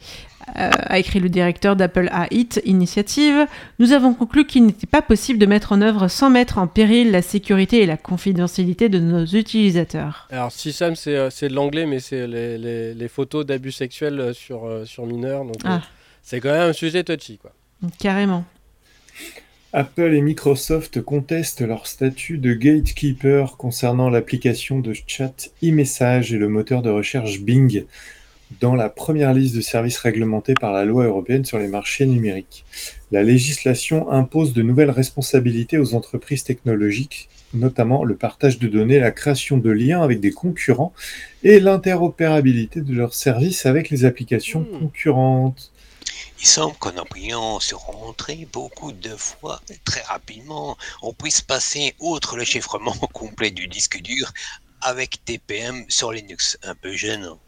Euh, 0.58 0.68
a 0.74 0.98
écrit 0.98 1.20
le 1.20 1.30
directeur 1.30 1.74
d'Apple 1.74 2.10
AIT 2.30 2.60
Initiative, 2.66 3.46
nous 3.78 3.92
avons 3.92 4.12
conclu 4.12 4.46
qu'il 4.46 4.66
n'était 4.66 4.86
pas 4.86 5.00
possible 5.00 5.38
de 5.38 5.46
mettre 5.46 5.72
en 5.72 5.80
œuvre 5.80 6.06
sans 6.08 6.28
mettre 6.28 6.58
en 6.58 6.66
péril 6.66 7.10
la 7.12 7.22
sécurité 7.22 7.80
et 7.82 7.86
la 7.86 7.96
confidentialité 7.96 8.90
de 8.90 8.98
nos 8.98 9.24
utilisateurs. 9.24 10.28
Alors, 10.30 10.52
SISAM, 10.52 10.96
c'est 10.96 11.16
euh, 11.16 11.30
c'est 11.30 11.48
de 11.48 11.54
l'anglais, 11.54 11.86
mais 11.86 11.98
c'est 11.98 12.26
les, 12.26 12.58
les- 12.58 12.92
les 12.92 13.08
photos 13.08 13.46
d'abus 13.46 13.72
sexuels 13.72 14.20
euh, 14.20 14.32
sur, 14.34 14.68
sur 14.84 15.06
mineurs. 15.06 15.46
Donc, 15.46 15.56
euh, 15.64 15.68
Ah. 15.70 15.80
C'est 16.24 16.40
quand 16.40 16.50
même 16.50 16.70
un 16.70 16.72
sujet 16.72 17.04
touchy, 17.04 17.38
quoi. 17.38 17.52
Carrément. 18.00 18.44
Apple 19.74 20.14
et 20.14 20.22
Microsoft 20.22 21.02
contestent 21.02 21.60
leur 21.60 21.86
statut 21.86 22.38
de 22.38 22.54
gatekeeper 22.54 23.56
concernant 23.56 24.08
l'application 24.08 24.78
de 24.78 24.94
chat 25.06 25.50
e-message 25.62 26.32
et 26.32 26.38
le 26.38 26.48
moteur 26.48 26.80
de 26.80 26.90
recherche 26.90 27.40
Bing 27.40 27.84
dans 28.60 28.74
la 28.74 28.88
première 28.88 29.34
liste 29.34 29.56
de 29.56 29.60
services 29.60 29.98
réglementés 29.98 30.54
par 30.54 30.72
la 30.72 30.84
loi 30.84 31.04
européenne 31.04 31.44
sur 31.44 31.58
les 31.58 31.66
marchés 31.68 32.06
numériques. 32.06 32.64
La 33.10 33.22
législation 33.22 34.10
impose 34.10 34.52
de 34.52 34.62
nouvelles 34.62 34.90
responsabilités 34.90 35.78
aux 35.78 35.94
entreprises 35.94 36.44
technologiques, 36.44 37.28
notamment 37.52 38.04
le 38.04 38.14
partage 38.14 38.58
de 38.58 38.68
données, 38.68 39.00
la 39.00 39.10
création 39.10 39.58
de 39.58 39.70
liens 39.70 40.02
avec 40.02 40.20
des 40.20 40.32
concurrents 40.32 40.92
et 41.42 41.60
l'interopérabilité 41.60 42.80
de 42.80 42.94
leurs 42.94 43.14
services 43.14 43.66
avec 43.66 43.90
les 43.90 44.04
applications 44.04 44.60
Hmm. 44.60 44.86
Il 46.44 46.48
semble 46.48 46.76
qu'en 46.76 46.94
appuyant 46.98 47.58
sur 47.58 47.88
Entrée 47.88 48.46
beaucoup 48.52 48.92
de 48.92 49.16
fois, 49.16 49.62
très 49.86 50.02
rapidement, 50.02 50.76
on 51.00 51.14
puisse 51.14 51.40
passer 51.40 51.94
outre 52.00 52.36
le 52.36 52.44
chiffrement 52.44 52.92
complet 53.14 53.50
du 53.50 53.66
disque 53.66 53.98
dur 54.02 54.30
avec 54.82 55.24
TPM 55.24 55.86
sur 55.88 56.12
Linux. 56.12 56.58
Un 56.62 56.74
peu 56.74 56.92
gênant. 56.92 57.38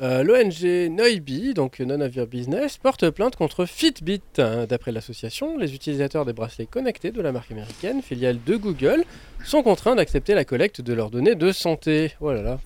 Euh, 0.00 0.24
L'ONG 0.24 0.90
Noibi, 0.90 1.54
donc 1.54 1.78
of 1.78 2.16
Your 2.16 2.26
Business, 2.26 2.76
porte 2.76 3.08
plainte 3.10 3.36
contre 3.36 3.66
Fitbit. 3.66 4.20
hein. 4.38 4.66
D'après 4.66 4.90
l'association, 4.90 5.56
les 5.56 5.72
utilisateurs 5.72 6.24
des 6.24 6.32
bracelets 6.32 6.66
connectés 6.66 7.12
de 7.12 7.22
la 7.22 7.30
marque 7.30 7.52
américaine, 7.52 8.02
filiale 8.02 8.40
de 8.44 8.56
Google, 8.56 9.04
sont 9.44 9.62
contraints 9.62 9.94
d'accepter 9.94 10.34
la 10.34 10.44
collecte 10.44 10.80
de 10.80 10.92
leurs 10.92 11.10
données 11.10 11.36
de 11.36 11.52
santé. 11.52 12.14
Oh 12.20 12.32
là 12.32 12.42
là. 12.42 12.58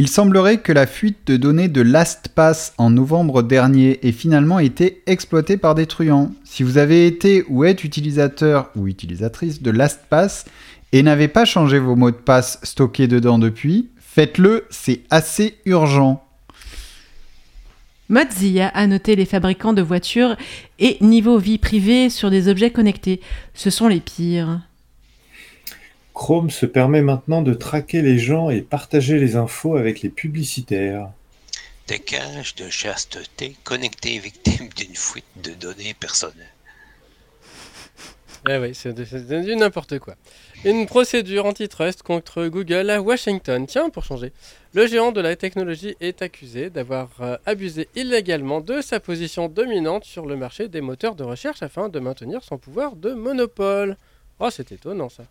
Il 0.00 0.08
semblerait 0.08 0.62
que 0.62 0.72
la 0.72 0.86
fuite 0.86 1.26
de 1.26 1.36
données 1.36 1.68
de 1.68 1.82
LastPass 1.82 2.72
en 2.78 2.88
novembre 2.88 3.42
dernier 3.42 3.98
ait 4.08 4.12
finalement 4.12 4.58
été 4.58 5.02
exploitée 5.04 5.58
par 5.58 5.74
des 5.74 5.84
truands. 5.84 6.30
Si 6.42 6.62
vous 6.62 6.78
avez 6.78 7.06
été 7.06 7.44
ou 7.50 7.64
êtes 7.64 7.84
utilisateur 7.84 8.70
ou 8.76 8.88
utilisatrice 8.88 9.60
de 9.60 9.70
LastPass 9.70 10.46
et 10.92 11.02
n'avez 11.02 11.28
pas 11.28 11.44
changé 11.44 11.78
vos 11.78 11.96
mots 11.96 12.12
de 12.12 12.16
passe 12.16 12.60
stockés 12.62 13.08
dedans 13.08 13.38
depuis, 13.38 13.90
faites-le, 13.98 14.64
c'est 14.70 15.02
assez 15.10 15.56
urgent. 15.66 16.24
Mozilla 18.08 18.68
a 18.68 18.86
noté 18.86 19.16
les 19.16 19.26
fabricants 19.26 19.74
de 19.74 19.82
voitures 19.82 20.34
et 20.78 20.96
niveau 21.02 21.36
vie 21.36 21.58
privée 21.58 22.08
sur 22.08 22.30
des 22.30 22.48
objets 22.48 22.70
connectés. 22.70 23.20
Ce 23.52 23.68
sont 23.68 23.86
les 23.86 24.00
pires. 24.00 24.60
Chrome 26.20 26.50
se 26.50 26.66
permet 26.66 27.00
maintenant 27.00 27.40
de 27.40 27.54
traquer 27.54 28.02
les 28.02 28.18
gens 28.18 28.50
et 28.50 28.60
partager 28.60 29.18
les 29.18 29.36
infos 29.36 29.76
avec 29.76 30.02
les 30.02 30.10
publicitaires. 30.10 31.08
Des 31.88 31.98
de 32.58 32.68
chasteté 32.68 33.56
connectées 33.64 34.18
victimes 34.18 34.68
d'une 34.76 34.94
fuite 34.94 35.24
de 35.42 35.52
données 35.54 35.94
personnelles. 35.94 36.52
Eh 38.50 38.58
oui, 38.58 38.74
c'est 38.74 38.92
du 38.92 39.56
n'importe 39.56 39.98
quoi. 39.98 40.14
Une 40.66 40.84
procédure 40.84 41.46
antitrust 41.46 42.02
contre 42.02 42.48
Google 42.48 42.90
à 42.90 43.00
Washington. 43.00 43.66
Tiens, 43.66 43.88
pour 43.88 44.04
changer. 44.04 44.30
Le 44.74 44.86
géant 44.86 45.12
de 45.12 45.22
la 45.22 45.36
technologie 45.36 45.96
est 46.00 46.20
accusé 46.20 46.68
d'avoir 46.68 47.08
euh, 47.22 47.38
abusé 47.46 47.88
illégalement 47.96 48.60
de 48.60 48.82
sa 48.82 49.00
position 49.00 49.48
dominante 49.48 50.04
sur 50.04 50.26
le 50.26 50.36
marché 50.36 50.68
des 50.68 50.82
moteurs 50.82 51.14
de 51.14 51.24
recherche 51.24 51.62
afin 51.62 51.88
de 51.88 51.98
maintenir 51.98 52.44
son 52.44 52.58
pouvoir 52.58 52.94
de 52.94 53.14
monopole. 53.14 53.96
Oh, 54.38 54.50
c'est 54.50 54.70
étonnant 54.70 55.08
ça. 55.08 55.24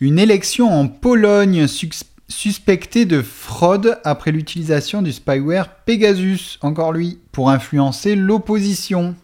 Une 0.00 0.18
élection 0.18 0.72
en 0.72 0.88
Pologne 0.88 1.66
sus- 1.66 1.90
suspectée 2.28 3.04
de 3.04 3.20
fraude 3.22 3.98
après 4.04 4.32
l'utilisation 4.32 5.02
du 5.02 5.12
spyware 5.12 5.68
Pegasus, 5.84 6.58
encore 6.62 6.92
lui, 6.92 7.18
pour 7.32 7.50
influencer 7.50 8.16
l'opposition. 8.16 9.14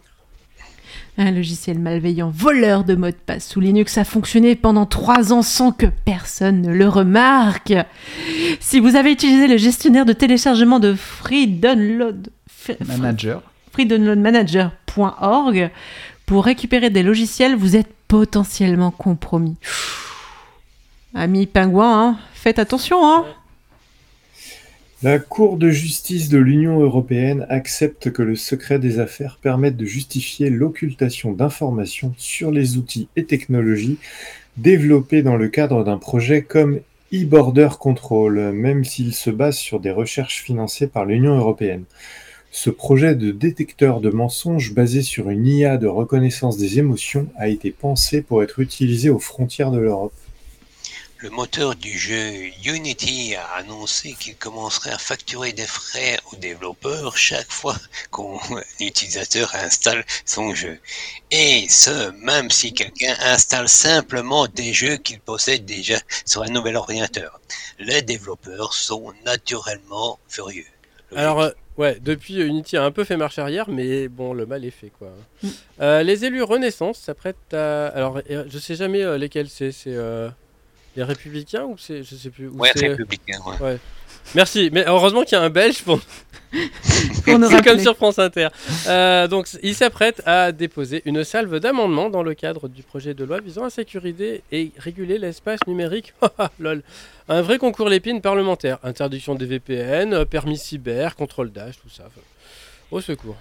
Un 1.19 1.31
logiciel 1.31 1.79
malveillant 1.79 2.29
voleur 2.29 2.83
de 2.83 2.93
mots 2.93 3.07
de 3.09 3.15
passe 3.15 3.47
sous 3.49 3.59
Linux 3.59 3.97
a 3.97 4.03
fonctionné 4.03 4.55
pendant 4.55 4.85
trois 4.85 5.33
ans 5.33 5.41
sans 5.41 5.71
que 5.71 5.87
personne 6.05 6.61
ne 6.61 6.71
le 6.71 6.87
remarque. 6.87 7.73
Si 8.59 8.79
vous 8.79 8.95
avez 8.95 9.11
utilisé 9.13 9.47
le 9.47 9.57
gestionnaire 9.57 10.05
de 10.05 10.13
téléchargement 10.13 10.77
de 10.79 10.93
Free 10.93 11.47
Download, 11.47 12.29
F- 12.67 12.75
Manager. 12.85 13.41
freedownloadmanager.org 13.71 15.71
pour 16.27 16.45
récupérer 16.45 16.91
des 16.91 17.01
logiciels, 17.01 17.55
vous 17.55 17.75
êtes 17.75 17.89
potentiellement 18.07 18.91
compromis. 18.91 19.55
Amis 21.17 21.47
pingouins, 21.47 22.09
hein, 22.09 22.19
faites 22.35 22.59
attention. 22.59 23.03
Hein. 23.03 23.25
La 25.01 25.17
Cour 25.17 25.57
de 25.57 25.71
justice 25.71 26.29
de 26.29 26.37
l'Union 26.37 26.79
européenne 26.79 27.47
accepte 27.49 28.11
que 28.11 28.21
le 28.21 28.35
secret 28.35 28.77
des 28.77 28.99
affaires 28.99 29.39
permette 29.41 29.75
de 29.77 29.85
justifier 29.85 30.51
l'occultation 30.51 31.31
d'informations 31.31 32.13
sur 32.17 32.51
les 32.51 32.77
outils 32.77 33.07
et 33.15 33.25
technologies 33.25 33.97
développés 34.57 35.23
dans 35.23 35.37
le 35.37 35.47
cadre 35.47 35.83
d'un 35.83 35.97
projet 35.97 36.43
comme 36.43 36.81
e-border 37.11 37.69
control, 37.79 38.51
même 38.51 38.85
s'il 38.85 39.15
se 39.15 39.31
base 39.31 39.57
sur 39.57 39.79
des 39.79 39.91
recherches 39.91 40.43
financées 40.43 40.87
par 40.87 41.05
l'Union 41.05 41.35
européenne. 41.35 41.85
Ce 42.51 42.69
projet 42.69 43.15
de 43.15 43.31
détecteur 43.31 44.01
de 44.01 44.11
mensonges 44.11 44.71
basé 44.75 45.01
sur 45.01 45.31
une 45.31 45.47
IA 45.47 45.77
de 45.77 45.87
reconnaissance 45.87 46.57
des 46.57 46.77
émotions 46.77 47.27
a 47.37 47.47
été 47.47 47.71
pensé 47.71 48.21
pour 48.21 48.43
être 48.43 48.59
utilisé 48.59 49.09
aux 49.09 49.17
frontières 49.17 49.71
de 49.71 49.79
l'Europe. 49.79 50.13
Le 51.19 51.31
moteur 51.31 51.75
du 51.75 51.97
jeu 51.97 52.51
Unity 52.63 53.35
a 53.35 53.43
annoncé 53.55 54.15
qu'il 54.19 54.35
commencerait 54.35 54.91
à 54.91 54.99
facturer 54.99 55.51
des 55.51 55.65
frais 55.65 56.19
aux 56.31 56.35
développeurs 56.35 57.17
chaque 57.17 57.51
fois 57.51 57.75
qu'un 58.11 58.61
utilisateur 58.79 59.53
installe 59.55 60.05
son 60.25 60.53
jeu. 60.53 60.79
Et 61.31 61.65
ce, 61.69 62.11
même 62.23 62.51
si 62.51 62.71
quelqu'un 62.71 63.15
installe 63.21 63.67
simplement 63.67 64.47
des 64.47 64.73
jeux 64.73 64.97
qu'il 64.97 65.19
possède 65.19 65.65
déjà 65.65 65.97
sur 66.25 66.43
un 66.43 66.49
nouvel 66.49 66.75
ordinateur. 66.75 67.39
Les 67.79 68.03
développeurs 68.03 68.73
sont 68.73 69.11
naturellement 69.25 70.19
furieux. 70.27 70.65
Logique. 71.09 71.19
Alors, 71.19 71.41
euh, 71.41 71.49
ouais, 71.77 71.97
depuis 71.99 72.41
euh, 72.41 72.47
Unity 72.47 72.77
a 72.77 72.83
un 72.83 72.91
peu 72.91 73.03
fait 73.03 73.17
marche 73.17 73.39
arrière, 73.39 73.69
mais 73.69 74.07
bon, 74.07 74.33
le 74.33 74.45
mal 74.45 74.65
est 74.65 74.71
fait 74.71 74.91
quoi. 74.99 75.09
Mm. 75.41 75.47
Euh, 75.81 76.03
les 76.03 76.25
élus 76.25 76.43
Renaissance 76.43 76.99
s'apprêtent 76.99 77.53
à. 77.53 77.87
Alors, 77.87 78.21
je 78.29 78.59
sais 78.59 78.75
jamais 78.75 79.03
euh, 79.03 79.17
lesquels 79.17 79.49
c'est. 79.49 79.71
C'est 79.71 79.95
euh, 79.95 80.29
les 80.97 81.03
Républicains 81.03 81.63
ou 81.63 81.77
c'est. 81.77 82.03
Je 82.03 82.15
sais 82.15 82.29
plus. 82.29 82.49
ou 82.49 82.57
ouais, 82.57 82.71
c'est- 82.75 82.89
républicain, 82.89 83.39
ouais. 83.61 83.77
Merci, 84.35 84.69
mais 84.73 84.83
heureusement 84.85 85.23
qu'il 85.23 85.37
y 85.37 85.41
a 85.41 85.43
un 85.43 85.49
Belge 85.49 85.81
pour. 85.83 85.99
C'est 87.23 87.63
comme 87.63 87.79
sur 87.79 87.95
France 87.95 88.19
Inter. 88.19 88.47
Euh, 88.87 89.27
donc, 89.27 89.47
il 89.63 89.75
s'apprête 89.75 90.21
à 90.25 90.51
déposer 90.51 91.01
une 91.05 91.23
salve 91.25 91.59
d'amendements 91.59 92.09
dans 92.09 92.23
le 92.23 92.33
cadre 92.33 92.69
du 92.69 92.83
projet 92.83 93.13
de 93.13 93.25
loi 93.25 93.41
visant 93.41 93.65
à 93.65 93.69
sécuriser 93.69 94.43
et 94.51 94.71
réguler 94.77 95.17
l'espace 95.17 95.59
numérique. 95.67 96.13
Lol. 96.59 96.83
Un 97.27 97.41
vrai 97.41 97.57
concours 97.57 97.89
l'épine 97.89 98.21
parlementaire. 98.21 98.79
Interdiction 98.83 99.35
des 99.35 99.45
VPN, 99.45 100.13
euh, 100.13 100.25
permis 100.25 100.57
cyber, 100.57 101.15
contrôle 101.15 101.51
d'âge, 101.51 101.75
tout 101.81 101.89
ça. 101.89 102.03
Enfin, 102.07 102.21
Au 102.91 103.01
secours. 103.01 103.35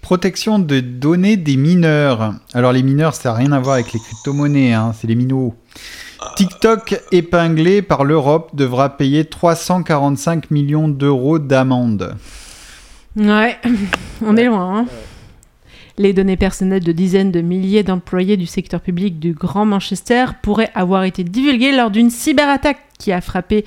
Protection 0.00 0.58
de 0.58 0.80
données 0.80 1.36
des 1.36 1.56
mineurs. 1.56 2.32
Alors 2.54 2.72
les 2.72 2.82
mineurs, 2.82 3.14
ça 3.14 3.30
n'a 3.30 3.34
rien 3.34 3.52
à 3.52 3.58
voir 3.60 3.74
avec 3.74 3.92
les 3.92 4.00
crypto-monnaies, 4.00 4.72
hein, 4.72 4.94
c'est 4.98 5.06
les 5.06 5.14
minots. 5.16 5.54
TikTok 6.36 7.00
épinglé 7.12 7.82
par 7.82 8.04
l'Europe 8.04 8.50
devra 8.54 8.96
payer 8.96 9.24
345 9.24 10.50
millions 10.50 10.88
d'euros 10.88 11.38
d'amende. 11.38 12.16
Ouais, 13.16 13.56
on 14.24 14.36
est 14.36 14.44
loin. 14.44 14.80
hein. 14.80 14.86
Les 15.96 16.12
données 16.12 16.36
personnelles 16.36 16.84
de 16.84 16.92
dizaines 16.92 17.32
de 17.32 17.40
milliers 17.40 17.82
d'employés 17.82 18.36
du 18.36 18.46
secteur 18.46 18.80
public 18.80 19.18
du 19.18 19.32
Grand 19.32 19.64
Manchester 19.64 20.26
pourraient 20.42 20.70
avoir 20.76 21.02
été 21.02 21.24
divulguées 21.24 21.72
lors 21.76 21.90
d'une 21.90 22.10
cyberattaque 22.10 22.78
qui 23.00 23.10
a 23.10 23.20
frappé 23.20 23.64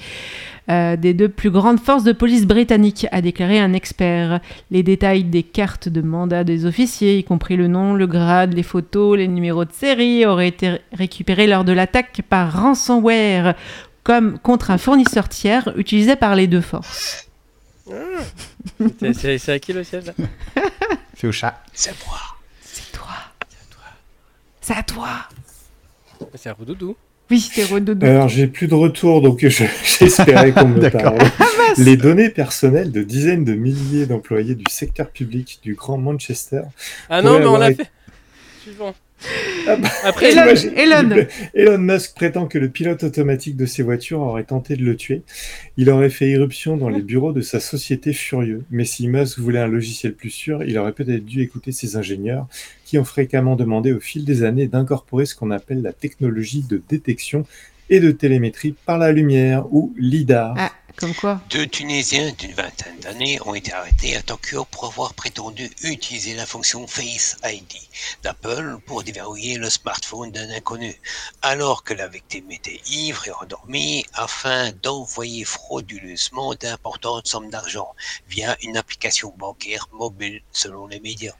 euh, 0.72 0.96
des 0.96 1.14
deux 1.14 1.30
plus 1.30 1.52
grandes 1.52 1.80
forces 1.80 2.04
de 2.04 2.14
police 2.14 2.46
britanniques, 2.48 3.06
a 3.12 3.22
déclaré 3.22 3.60
un 3.60 3.74
expert. 3.74 4.40
Les 4.72 4.82
détails 4.84 5.24
des 5.26 5.44
cartes 5.44 5.90
de 5.90 6.02
mandat 6.02 6.44
des 6.44 6.66
officiers, 6.66 7.18
y 7.18 7.24
compris 7.24 7.58
le 7.58 7.68
nom, 7.68 7.94
le 7.94 8.08
grade, 8.08 8.54
les 8.54 8.64
photos, 8.64 9.18
les 9.18 9.28
numéros 9.28 9.66
de 9.66 9.72
série, 9.74 10.26
auraient 10.26 10.48
été 10.48 10.78
récupérés 10.94 11.48
lors 11.48 11.64
de 11.66 11.74
l'attaque 11.74 12.22
par 12.30 12.54
ransomware, 12.62 13.56
comme 14.04 14.40
contre 14.40 14.72
un 14.72 14.78
fournisseur 14.78 15.30
tiers 15.30 15.72
utilisé 15.76 16.16
par 16.16 16.36
les 16.36 16.48
deux 16.48 16.62
forces. 16.62 17.28
C'est- 19.00 19.14
C'est 19.14 19.38
c'est 19.38 19.52
à 19.52 19.60
qui 19.60 19.74
le 19.74 19.84
siège 19.84 20.06
là? 20.06 20.14
C'est 21.16 21.28
au 21.28 21.32
chat. 21.32 21.62
C'est 21.74 21.94
moi. 22.08 22.18
C'est 22.62 22.92
toi. 22.94 23.08
C'est 24.62 24.74
à 24.76 24.84
toi. 24.84 25.10
C'est 26.36 26.50
à 26.50 26.54
Roudoudou. 26.54 26.96
Oui, 27.32 27.40
c'est 27.54 27.64
Redoudou. 27.64 28.06
Alors, 28.06 28.28
j'ai 28.28 28.46
plus 28.48 28.68
de 28.68 28.74
retour, 28.76 29.22
donc 29.22 29.40
je- 29.48 29.64
j'espérais 30.00 30.52
qu'on 30.52 30.68
me 30.68 30.90
parle. 30.92 31.18
Les 31.78 31.96
données 31.98 32.30
personnelles 32.30 32.92
de 32.92 33.02
dizaines 33.04 33.46
de 33.46 33.54
milliers 33.54 34.06
d'employés 34.06 34.54
du 34.56 34.66
secteur 34.70 35.10
public 35.10 35.60
du 35.64 35.74
Grand 35.76 35.98
Manchester. 35.98 36.62
Ah 37.10 37.22
non, 37.22 37.40
mais 37.40 37.46
on 37.46 37.58
l'a 37.58 37.74
fait. 37.74 37.90
Suivant. 38.62 38.94
Ah 39.68 39.76
bah, 39.82 39.90
Après, 40.04 40.32
Elon, 40.32 40.44
Imagine- 40.44 40.74
Elon. 40.76 41.26
Elon 41.54 41.78
Musk 41.78 42.16
prétend 42.16 42.48
que 42.48 42.58
le 42.58 42.70
pilote 42.70 43.04
automatique 43.04 43.56
de 43.56 43.66
ses 43.66 43.84
voitures 43.84 44.20
aurait 44.20 44.44
tenté 44.44 44.76
de 44.76 44.84
le 44.84 44.96
tuer. 44.96 45.22
Il 45.78 45.90
aurait 45.90 46.10
fait 46.10 46.30
irruption 46.30 46.78
dans 46.78 46.90
les 46.90 47.02
bureaux 47.02 47.32
de 47.34 47.42
sa 47.42 47.60
société 47.60 48.14
furieux. 48.14 48.64
Mais 48.72 48.86
si 48.86 49.08
Musk 49.08 49.40
voulait 49.40 49.60
un 49.60 49.68
logiciel 49.68 50.14
plus 50.14 50.30
sûr, 50.32 50.64
il 50.64 50.78
aurait 50.78 50.94
peut-être 50.94 51.26
dû 51.26 51.42
écouter 51.42 51.72
ses 51.72 51.96
ingénieurs 51.96 52.48
qui 52.86 52.98
ont 52.98 53.04
fréquemment 53.06 53.56
demandé 53.56 53.94
au 53.94 54.00
fil 54.00 54.26
des 54.26 54.44
années 54.44 54.68
d'incorporer 54.68 55.26
ce 55.26 55.36
qu'on 55.36 55.52
appelle 55.52 55.82
la 55.82 55.94
technologie 55.94 56.64
de 56.68 56.82
détection 56.90 57.46
et 57.90 58.00
de 58.00 58.12
télémétrie 58.12 58.74
par 58.86 58.98
la 58.98 59.12
lumière 59.12 59.66
ou 59.74 59.94
LIDAR. 59.98 60.56
Ah, 60.58 60.72
Deux 61.50 61.68
Tunisiens 61.68 62.34
d'une 62.34 62.54
vingtaine 62.54 63.00
d'années 63.00 63.40
ont 63.46 63.56
été 63.56 63.72
arrêtés 63.72 64.18
à 64.18 64.22
Tokyo 64.22 64.66
pour 64.66 64.86
avoir 64.86 65.14
prétendu 65.14 65.70
utiliser 65.84 66.34
la 66.34 66.46
fonction 66.46 66.86
Face 66.86 67.38
ID 67.46 67.74
d'Apple 68.24 68.78
pour 68.86 69.02
déverrouiller 69.02 69.58
le 69.58 69.70
smartphone 69.70 70.32
d'un 70.32 70.50
inconnu, 70.50 71.00
alors 71.42 71.84
que 71.84 71.94
la 71.94 72.08
victime 72.08 72.52
était 72.52 72.82
ivre 72.88 73.26
et 73.28 73.32
endormie, 73.32 74.06
afin 74.14 74.72
d'envoyer 74.84 75.46
frauduleusement 75.46 76.56
d'importantes 76.56 77.28
sommes 77.28 77.50
d'argent 77.50 77.96
via 78.28 78.58
une 78.62 78.76
application 78.76 79.34
bancaire 79.38 79.88
mobile, 79.94 80.42
selon 80.52 80.88
les 80.88 81.00
médias. 81.00 81.36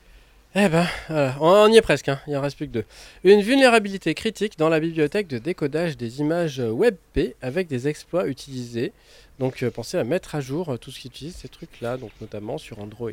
Eh 0.54 0.68
ben, 0.68 0.86
voilà, 1.08 1.38
on 1.40 1.68
y 1.72 1.78
est 1.78 1.82
presque, 1.82 2.10
hein. 2.10 2.20
il 2.28 2.36
en 2.36 2.42
reste 2.42 2.58
plus 2.58 2.68
que 2.68 2.74
deux. 2.74 2.84
Une 3.24 3.42
vulnérabilité 3.42 4.14
critique 4.14 4.58
dans 4.58 4.68
la 4.68 4.82
bibliothèque 4.82 5.28
de 5.30 5.38
décodage 5.38 5.96
des 5.96 6.20
images 6.20 6.60
WebP 6.60 7.36
avec 7.42 7.68
des 7.70 7.88
exploits 7.88 8.28
utilisés. 8.28 8.92
Donc 9.40 9.64
euh, 9.64 9.72
pensez 9.72 9.98
à 9.98 10.04
mettre 10.04 10.36
à 10.36 10.42
jour 10.42 10.70
euh, 10.74 10.78
tout 10.78 10.92
ce 10.92 11.00
qui 11.00 11.08
utilise 11.08 11.36
ces 11.36 11.48
trucs-là, 11.48 11.96
donc 11.96 12.12
notamment 12.20 12.58
sur 12.58 12.80
Android. 12.80 13.12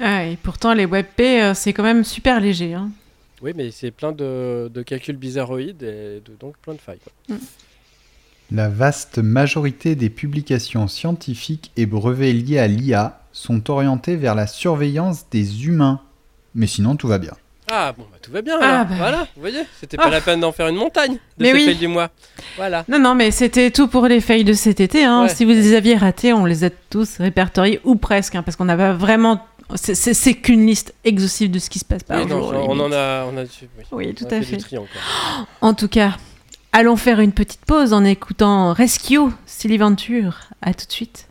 ah, 0.00 0.24
Et 0.24 0.36
pourtant, 0.36 0.72
les 0.72 0.86
WebP, 0.86 1.20
euh, 1.20 1.54
c'est 1.54 1.74
quand 1.74 1.82
même 1.82 2.04
super 2.04 2.40
léger. 2.40 2.72
Hein. 2.72 2.90
Oui, 3.42 3.52
mais 3.54 3.70
c'est 3.70 3.90
plein 3.90 4.12
de, 4.12 4.70
de 4.72 4.82
calculs 4.82 5.16
bizarroïdes 5.16 5.82
et 5.82 6.22
de- 6.24 6.36
donc 6.40 6.56
plein 6.58 6.72
de 6.72 6.80
failles. 6.80 7.00
quoi. 7.28 7.36
La 8.50 8.68
vaste 8.70 9.18
majorité 9.18 9.94
des 9.94 10.08
publications 10.10 10.88
scientifiques 10.88 11.70
et 11.76 11.84
brevets 11.84 12.32
liés 12.32 12.58
à 12.58 12.66
l'IA 12.66 13.20
sont 13.32 13.70
orientés 13.70 14.16
vers 14.16 14.34
la 14.34 14.46
surveillance 14.46 15.26
des 15.30 15.66
humains. 15.66 16.00
Mais 16.54 16.66
sinon, 16.66 16.96
tout 16.96 17.08
va 17.08 17.18
bien. 17.18 17.32
Ah 17.70 17.94
bon, 17.96 18.04
bah, 18.10 18.18
tout 18.20 18.30
va 18.32 18.42
bien. 18.42 18.58
Ah, 18.60 18.80
alors. 18.80 18.86
bah. 18.86 18.94
Voilà, 18.98 19.18
vous 19.34 19.40
voyez, 19.40 19.62
c'était 19.80 19.96
Ah. 19.98 20.04
pas 20.04 20.10
la 20.10 20.20
peine 20.20 20.40
d'en 20.40 20.52
faire 20.52 20.68
une 20.68 20.76
montagne 20.76 21.12
de 21.14 21.18
Mais 21.38 21.50
ce 21.52 21.54
oui. 21.56 21.64
fail 21.66 21.76
du 21.76 21.88
mois. 21.88 22.10
Voilà. 22.56 22.84
Non, 22.88 22.98
non, 22.98 23.14
mais 23.14 23.30
c'était 23.30 23.70
tout 23.70 23.88
pour 23.88 24.06
les 24.08 24.20
fails 24.20 24.44
de 24.44 24.52
cet 24.52 24.80
été. 24.80 25.04
Hein. 25.04 25.22
Ouais. 25.22 25.28
Si 25.28 25.44
vous 25.44 25.52
les 25.52 25.74
aviez 25.74 25.96
ratés, 25.96 26.32
on 26.34 26.44
les 26.44 26.64
a 26.64 26.70
tous 26.90 27.16
répertoriés, 27.18 27.80
ou 27.84 27.94
presque, 27.94 28.34
hein, 28.34 28.42
parce 28.42 28.56
qu'on 28.56 28.66
n'a 28.66 28.76
pas 28.76 28.92
vraiment... 28.92 29.46
C'est- 29.76 30.34
qu'une 30.34 30.66
liste 30.66 30.92
exhaustive 31.04 31.50
de 31.50 31.58
ce 31.58 31.70
qui 31.70 31.78
se 31.78 31.84
passe 31.86 32.02
par 32.02 32.18
Oui, 32.18 32.26
non, 32.26 32.40
jour. 32.42 32.48
on 32.68 32.74
limite. 32.74 32.80
en 32.82 32.92
a, 32.92 33.24
on 33.32 33.38
a, 33.38 33.42
oui. 33.44 33.84
Oui, 33.92 34.14
tout 34.14 34.24
On 34.26 34.32
a 34.32 34.36
à 34.36 34.40
fait 34.40 34.44
fait. 34.44 34.56
du 34.58 34.64
tri 34.64 34.76
encore. 34.76 35.46
En 35.62 35.72
tout 35.72 35.88
cas, 35.88 36.16
allons 36.72 36.96
faire 36.96 37.20
une 37.20 37.32
petite 37.32 37.64
pause 37.64 37.94
en 37.94 38.04
écoutant 38.04 38.74
Rescue, 38.74 39.30
Silly 39.46 39.78
Venture. 39.78 40.40
À 40.60 40.74
tout 40.74 40.84
de 40.86 40.92
suite. 40.92 41.26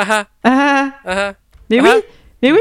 Ah 0.00 0.06
ah, 0.10 0.26
Ah, 0.44 0.90
ah 1.04 1.28
ah. 1.28 1.34
mais 1.70 1.80
oui, 1.80 1.88
mais 2.40 2.52
oui. 2.52 2.60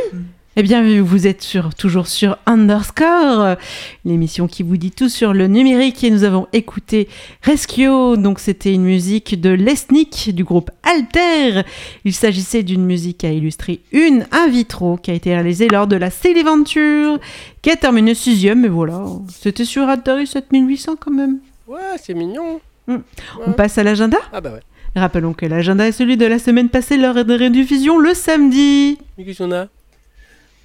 Eh 0.60 0.64
bien, 0.64 1.04
vous 1.04 1.28
êtes 1.28 1.44
sur, 1.44 1.76
toujours 1.76 2.08
sur 2.08 2.40
Underscore, 2.48 3.58
l'émission 4.06 4.48
qui 4.48 4.64
vous 4.64 4.76
dit 4.76 4.90
tout 4.90 5.08
sur 5.08 5.32
le 5.32 5.46
numérique. 5.46 6.04
Et 6.04 6.10
nous 6.10 6.24
avons 6.24 6.48
écouté 6.52 7.08
Rescue, 7.44 8.18
donc 8.18 8.40
c'était 8.40 8.74
une 8.74 8.82
musique 8.82 9.40
de 9.40 9.52
Lesnik 9.52 10.34
du 10.34 10.44
groupe 10.44 10.72
Alter. 10.82 11.62
Il 12.06 12.14
s'agissait 12.14 12.64
d'une 12.64 12.84
musique 12.84 13.24
à 13.24 13.32
illustrer 13.32 13.82
une 13.92 14.26
in 14.32 14.48
vitro 14.48 14.98
qui 14.98 15.12
a 15.12 15.14
été 15.14 15.32
réalisée 15.32 15.68
lors 15.68 15.86
de 15.86 15.96
la 15.96 16.10
Céléventure, 16.10 17.20
qui 17.62 17.70
a 17.70 17.76
terminé 17.76 18.16
sixième. 18.16 18.62
Mais 18.62 18.68
voilà, 18.68 19.06
c'était 19.30 19.64
sur 19.66 19.88
Atari 19.88 20.26
7800 20.26 20.96
quand 21.00 21.12
même. 21.12 21.38
Ouais, 21.68 21.98
c'est 22.02 22.16
mignon. 22.16 22.62
Mm. 22.88 22.94
Ouais. 22.94 23.02
On 23.46 23.52
passe 23.52 23.78
à 23.78 23.84
l'agenda? 23.84 24.18
Ah 24.34 24.42
bah 24.42 24.54
ouais. 24.54 24.62
Rappelons 24.98 25.34
que 25.34 25.46
l'agenda 25.46 25.88
est 25.88 25.92
celui 25.92 26.18
de 26.18 26.26
la 26.26 26.40
semaine 26.40 26.70
passée 26.70 26.98
lors 26.98 27.24
de 27.24 27.34
rediffusion 27.34 28.00
le 28.00 28.16
samedi. 28.16 28.98
Mais 29.16 29.26
qu'est-ce 29.26 29.44
qu'on 29.44 29.52
a? 29.52 29.68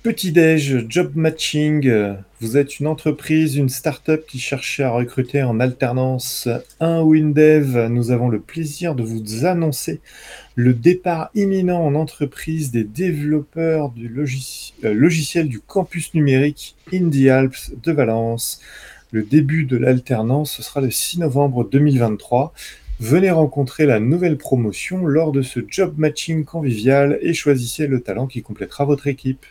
Petit-déj, 0.03 0.87
job 0.89 1.13
matching. 1.15 2.17
Vous 2.41 2.57
êtes 2.57 2.81
une 2.81 2.87
entreprise, 2.87 3.57
une 3.57 3.69
start-up 3.69 4.25
qui 4.27 4.39
cherchait 4.39 4.85
à 4.85 4.91
recruter 4.91 5.43
en 5.43 5.61
alternance 5.61 6.49
un 6.81 7.03
WinDev. 7.03 7.89
Nous 7.89 8.11
avons 8.11 8.31
le 8.31 8.41
plaisir 8.41 8.95
de 8.95 9.03
vous 9.03 9.45
annoncer 9.45 10.01
le 10.55 10.73
départ 10.73 11.29
imminent 11.35 11.85
en 11.85 11.95
entreprise 11.95 12.71
des 12.71 12.85
développeurs 12.85 13.91
du 13.91 14.11
euh, 14.17 14.95
logiciel 14.95 15.49
du 15.49 15.61
campus 15.61 16.15
numérique 16.15 16.75
Indie 16.91 17.29
Alps 17.29 17.73
de 17.83 17.93
Valence. 17.93 18.63
Le 19.11 19.23
début 19.23 19.65
de 19.65 19.77
l'alternance, 19.77 20.53
ce 20.53 20.63
sera 20.63 20.81
le 20.81 20.91
6 20.91 21.19
novembre 21.19 21.69
2023. 21.71 22.55
Venez 23.03 23.33
rencontrer 23.33 23.85
la 23.85 23.99
nouvelle 23.99 24.39
promotion 24.39 25.07
lors 25.07 25.33
de 25.33 25.43
ce 25.43 25.59
job 25.67 25.95
matching 25.97 26.45
convivial 26.45 27.19
et 27.21 27.35
choisissez 27.35 27.89
le 27.89 28.01
talent 28.01 28.29
qui 28.29 28.43
complétera 28.43 28.85
votre 28.85 29.09
équipe. 29.09 29.45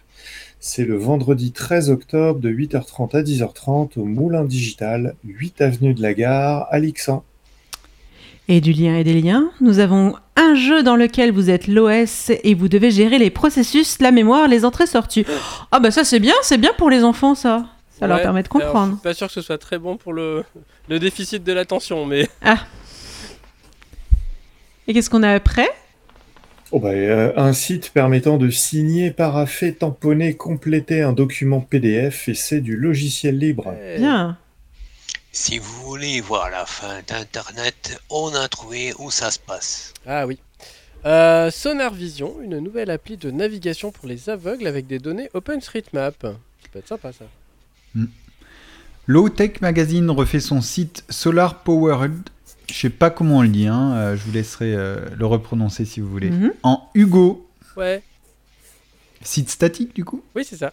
C'est 0.62 0.86
le 0.86 0.96
vendredi 0.96 1.52
13 1.52 1.90
octobre 1.90 2.40
de 2.40 2.50
8h30 2.50 3.14
à 3.14 3.22
10h30 3.22 4.00
au 4.00 4.06
Moulin 4.06 4.46
Digital, 4.46 5.16
8 5.26 5.60
avenue 5.60 5.94
de 5.94 6.02
la 6.02 6.14
Gare, 6.14 6.66
à 6.72 6.80
Lixan. 6.80 7.26
Et 8.48 8.62
du 8.62 8.72
lien 8.72 8.96
et 8.96 9.04
des 9.04 9.20
liens, 9.22 9.52
nous 9.60 9.80
avons 9.80 10.16
un 10.38 10.56
jeu 10.56 10.82
dans 10.82 10.96
lequel 10.96 11.34
vous 11.34 11.50
êtes 11.50 11.68
l'OS 11.68 12.32
et 12.46 12.54
vous 12.54 12.70
devez 12.70 12.90
gérer 12.90 13.18
les 13.18 13.32
processus, 13.32 14.00
la 14.00 14.12
mémoire, 14.12 14.48
les 14.48 14.64
entrées-sorties. 14.64 15.26
Ah 15.74 15.82
bah 15.82 15.92
ça 15.92 16.06
c'est 16.06 16.22
bien, 16.22 16.36
c'est 16.42 16.58
bien 16.58 16.72
pour 16.78 16.90
les 16.90 17.04
enfants 17.04 17.36
ça. 17.36 17.66
Ça 18.00 18.08
leur 18.08 18.22
permet 18.22 18.44
de 18.44 18.48
alors, 18.50 18.68
comprendre. 18.72 18.92
je 18.94 18.96
suis 18.96 19.04
pas 19.04 19.14
sûr 19.14 19.28
que 19.28 19.34
ce 19.34 19.42
soit 19.42 19.58
très 19.58 19.78
bon 19.78 19.98
pour 19.98 20.14
le, 20.14 20.46
le 20.88 21.00
déficit 21.00 21.44
de 21.44 21.52
l'attention, 21.52 22.06
mais 22.06 22.30
Et 24.92 24.94
qu'est-ce 24.94 25.10
qu'on 25.10 25.24
a 25.24 25.32
après? 25.32 25.70
Oh 26.74 26.80
bah, 26.82 26.90
euh, 26.90 27.32
un 27.38 27.54
site 27.54 27.92
permettant 27.94 28.38
de 28.38 28.50
signer, 28.50 29.12
paraffer, 29.12 29.74
tamponner, 29.74 30.34
compléter 30.34 31.02
un 31.02 31.14
document 31.14 31.62
PDF 31.62 32.28
et 32.28 32.34
c'est 32.34 32.60
du 32.60 32.76
logiciel 32.76 33.38
libre. 33.38 33.74
Eh, 33.82 34.00
Bien. 34.00 34.38
Si 35.32 35.60
vous 35.60 35.82
voulez 35.86 36.20
voir 36.20 36.50
la 36.50 36.66
fin 36.66 37.00
d'Internet, 37.08 38.02
on 38.10 38.36
a 38.36 38.50
trouvé 38.50 38.92
où 39.00 39.12
ça 39.12 39.32
se 39.32 39.40
passe. 39.40 39.94
Ah 40.06 40.28
oui. 40.28 40.40
Euh, 41.06 41.52
Sonar 41.52 41.94
Vision, 41.94 42.42
une 42.42 42.60
nouvelle 42.60 42.90
appli 42.90 43.16
de 43.16 43.32
navigation 43.32 43.94
pour 43.94 44.10
les 44.10 44.30
aveugles 44.30 44.68
avec 44.68 44.88
des 44.88 45.00
données 45.00 45.30
OpenStreetMap. 45.34 46.16
Ça 46.22 46.68
peut 46.70 46.80
être 46.80 46.90
sympa 46.90 47.14
ça. 47.14 47.24
Low 49.08 49.30
Tech 49.30 49.62
Magazine 49.62 50.12
refait 50.12 50.42
son 50.42 50.60
site 50.60 51.06
Solar 51.10 51.64
Powered. 51.64 52.30
Je 52.72 52.78
sais 52.80 52.90
pas 52.90 53.10
comment 53.10 53.38
on 53.38 53.42
le 53.42 53.50
dit, 53.50 53.68
hein, 53.68 53.94
euh, 53.96 54.16
je 54.16 54.24
vous 54.24 54.32
laisserai 54.32 54.74
euh, 54.74 54.98
le 55.18 55.26
reprononcer 55.26 55.84
si 55.86 56.00
vous 56.00 56.10
voulez. 56.10 56.30
Mhm. 56.30 56.54
En 56.64 56.90
Hugo. 56.96 57.48
Ouais, 57.78 58.02
Site 59.24 59.50
statique 59.50 59.94
du 59.96 60.04
coup? 60.06 60.24
Oui 60.36 60.44
c'est 60.48 60.56
ça. 60.58 60.72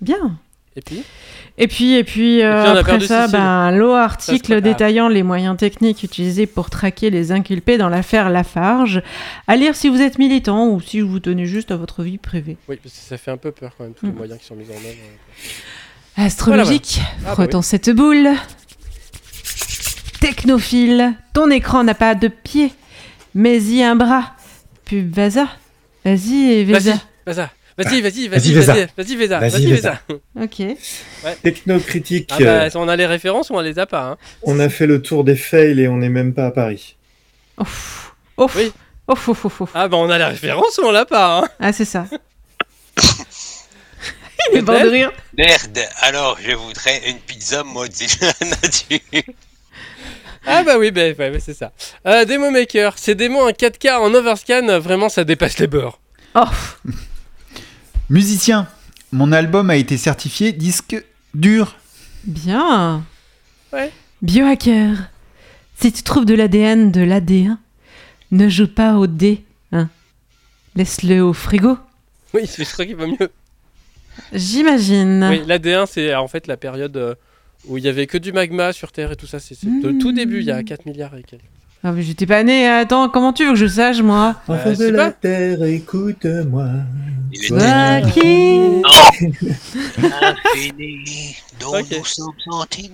Bien. 0.00 0.38
Et 0.76 0.80
puis? 0.80 1.04
Et 1.56 1.68
puis, 1.68 1.94
et 1.94 2.02
puis, 2.04 2.42
euh, 2.42 2.62
puis, 2.62 2.70
on 2.72 2.74
a 2.74 2.78
après 2.80 2.92
perdu 2.92 3.06
ça, 3.06 3.22
Cécile. 3.26 3.38
ben, 3.38 3.70
l'eau 3.70 3.92
article 3.92 4.42
prépare. 4.54 4.62
détaillant 4.62 5.08
les 5.08 5.22
moyens 5.22 5.56
techniques 5.56 6.02
utilisés 6.02 6.46
pour 6.46 6.68
traquer 6.68 7.10
les 7.10 7.30
inculpés 7.30 7.78
dans 7.78 7.88
l'affaire 7.88 8.28
Lafarge. 8.28 9.00
À 9.46 9.54
lire 9.56 9.76
si 9.76 9.88
vous 9.88 10.00
êtes 10.00 10.18
militant 10.18 10.68
ou 10.68 10.80
si 10.80 11.00
vous 11.00 11.20
tenez 11.20 11.46
juste 11.46 11.70
à 11.70 11.76
votre 11.76 12.02
vie 12.02 12.18
privée. 12.18 12.56
Oui, 12.68 12.76
parce 12.82 12.92
que 12.94 13.00
ça 13.00 13.16
fait 13.18 13.30
un 13.30 13.36
peu 13.36 13.52
peur 13.52 13.72
quand 13.78 13.84
même, 13.84 13.94
tous 13.94 14.06
les 14.06 14.12
Mm. 14.12 14.16
moyens 14.16 14.38
qui 14.40 14.46
sont 14.46 14.56
mis 14.56 14.64
en 14.66 14.74
œuvre. 14.74 14.96
Astrologique, 16.16 17.00
Ah, 17.00 17.20
bah 17.24 17.30
frottons 17.34 17.62
cette 17.62 17.90
boule. 17.90 18.28
Technophile, 20.24 21.12
ton 21.34 21.50
écran 21.50 21.84
n'a 21.84 21.92
pas 21.92 22.14
de 22.14 22.28
pied, 22.28 22.72
mais 23.34 23.58
y 23.60 23.82
un 23.82 23.94
bras. 23.94 24.32
Pub 24.86 25.14
Vaza. 25.14 25.48
Vas-y, 26.02 26.64
Vas-y, 26.64 26.72
Vaza. 27.26 27.50
vas-y, 27.76 28.00
vas-y, 28.00 28.00
vas-y, 28.00 28.28
Vas-y, 28.28 28.54
vas-y, 28.96 29.16
Vesa. 29.16 29.38
vas-y, 29.38 29.66
Vesa. 29.66 30.00
Ok. 30.40 30.62
Technocritique, 31.42 32.30
Ah 32.32 32.38
bah, 32.38 32.44
euh, 32.46 32.70
on 32.76 32.88
a 32.88 32.96
les 32.96 33.04
références 33.04 33.50
ou 33.50 33.54
on 33.56 33.60
les 33.60 33.78
a 33.78 33.84
pas, 33.84 34.12
hein. 34.12 34.16
on 34.44 34.58
a 34.60 34.70
fait 34.70 34.86
le 34.86 35.02
tour 35.02 35.24
des 35.24 35.36
fails 35.36 35.78
et 35.80 35.88
on 35.88 35.98
n'est 35.98 36.08
même 36.08 36.32
pas 36.32 36.46
à 36.46 36.50
Paris. 36.52 36.96
Ouf. 37.58 38.14
Ouf. 38.38 38.56
Oui. 38.56 38.72
Ouf, 39.08 39.28
ouf, 39.28 39.44
ouf, 39.44 39.60
ouf. 39.60 39.70
Ah 39.74 39.88
bah 39.88 39.98
on 39.98 40.08
a 40.08 40.16
les 40.16 40.24
références 40.24 40.78
ou 40.78 40.86
on 40.86 40.90
l'a 40.90 41.04
pas, 41.04 41.40
hein. 41.40 41.48
Ah, 41.60 41.74
c'est 41.74 41.84
ça. 41.84 42.06
Il 44.52 44.58
est 44.58 44.62
mort 44.62 44.80
de 44.80 44.88
rire. 44.88 45.12
Merde, 45.36 45.80
alors 46.00 46.38
je 46.42 46.52
voudrais 46.52 47.10
une 47.10 47.18
pizza 47.18 47.62
Mozilla 47.62 48.32
nature. 48.40 49.34
Ah 50.46 50.62
bah 50.62 50.78
oui, 50.78 50.90
bah, 50.90 51.02
ouais, 51.02 51.16
ouais, 51.16 51.40
c'est 51.40 51.54
ça. 51.54 51.72
Euh, 52.06 52.24
Demo 52.24 52.50
Maker, 52.50 52.98
ces 52.98 53.14
démos 53.14 53.42
en 53.42 53.50
4K 53.50 53.96
en 53.96 54.12
overscan, 54.12 54.78
vraiment 54.80 55.08
ça 55.08 55.24
dépasse 55.24 55.58
les 55.58 55.66
bords. 55.66 56.00
Oh. 56.34 56.44
Musicien, 58.10 58.68
mon 59.12 59.32
album 59.32 59.70
a 59.70 59.76
été 59.76 59.96
certifié 59.96 60.52
disque 60.52 61.02
dur. 61.32 61.76
Bien. 62.24 63.04
Ouais. 63.72 63.90
Biohacker. 64.22 64.96
Si 65.80 65.92
tu 65.92 66.02
trouves 66.02 66.24
de 66.24 66.34
l'ADN 66.34 66.90
de 66.90 67.00
l'AD1, 67.00 67.56
ne 68.30 68.48
joue 68.48 68.68
pas 68.68 68.94
au 68.94 69.06
dé. 69.06 69.44
Hein. 69.72 69.88
Laisse-le 70.76 71.22
au 71.22 71.32
frigo. 71.32 71.78
Oui, 72.32 72.42
je 72.46 72.64
crois 72.64 72.84
qu'il 72.84 72.96
va 72.96 73.06
mieux. 73.06 73.30
J'imagine. 74.32 75.26
Oui, 75.30 75.42
l'AD1, 75.46 75.86
c'est 75.86 76.14
en 76.14 76.28
fait 76.28 76.46
la 76.46 76.56
période 76.56 76.96
euh, 76.96 77.14
où 77.68 77.78
il 77.78 77.84
y 77.84 77.88
avait 77.88 78.06
que 78.06 78.18
du 78.18 78.32
magma 78.32 78.72
sur 78.72 78.92
Terre 78.92 79.12
et 79.12 79.16
tout 79.16 79.26
ça. 79.26 79.38
C'est 79.40 79.62
Mmh. 79.62 79.98
tout 79.98 80.12
début, 80.12 80.40
il 80.40 80.46
y 80.46 80.50
a 80.50 80.62
4 80.62 80.86
milliards 80.86 81.16
et 81.16 81.22
quelques. 81.22 81.42
Ah, 81.86 81.92
mais 81.92 82.02
j'étais 82.02 82.24
pas 82.26 82.42
né. 82.42 82.66
Attends, 82.66 83.10
comment 83.10 83.34
tu 83.34 83.44
veux 83.44 83.50
que 83.52 83.58
je 83.58 83.66
sache, 83.66 84.00
moi? 84.00 84.36
Enfant 84.48 84.72
je 84.72 84.78
de 84.78 84.88
la 84.88 85.06
pas. 85.06 85.12
terre, 85.12 85.62
écoute-moi. 85.64 86.68
Il 87.32 87.48
Toi 87.48 87.98
était 87.98 88.10
qui... 88.10 88.82
infini, 90.22 91.36
dont 91.60 91.74
nous 91.90 92.04
sommes 92.04 92.32
Doki. 92.50 92.90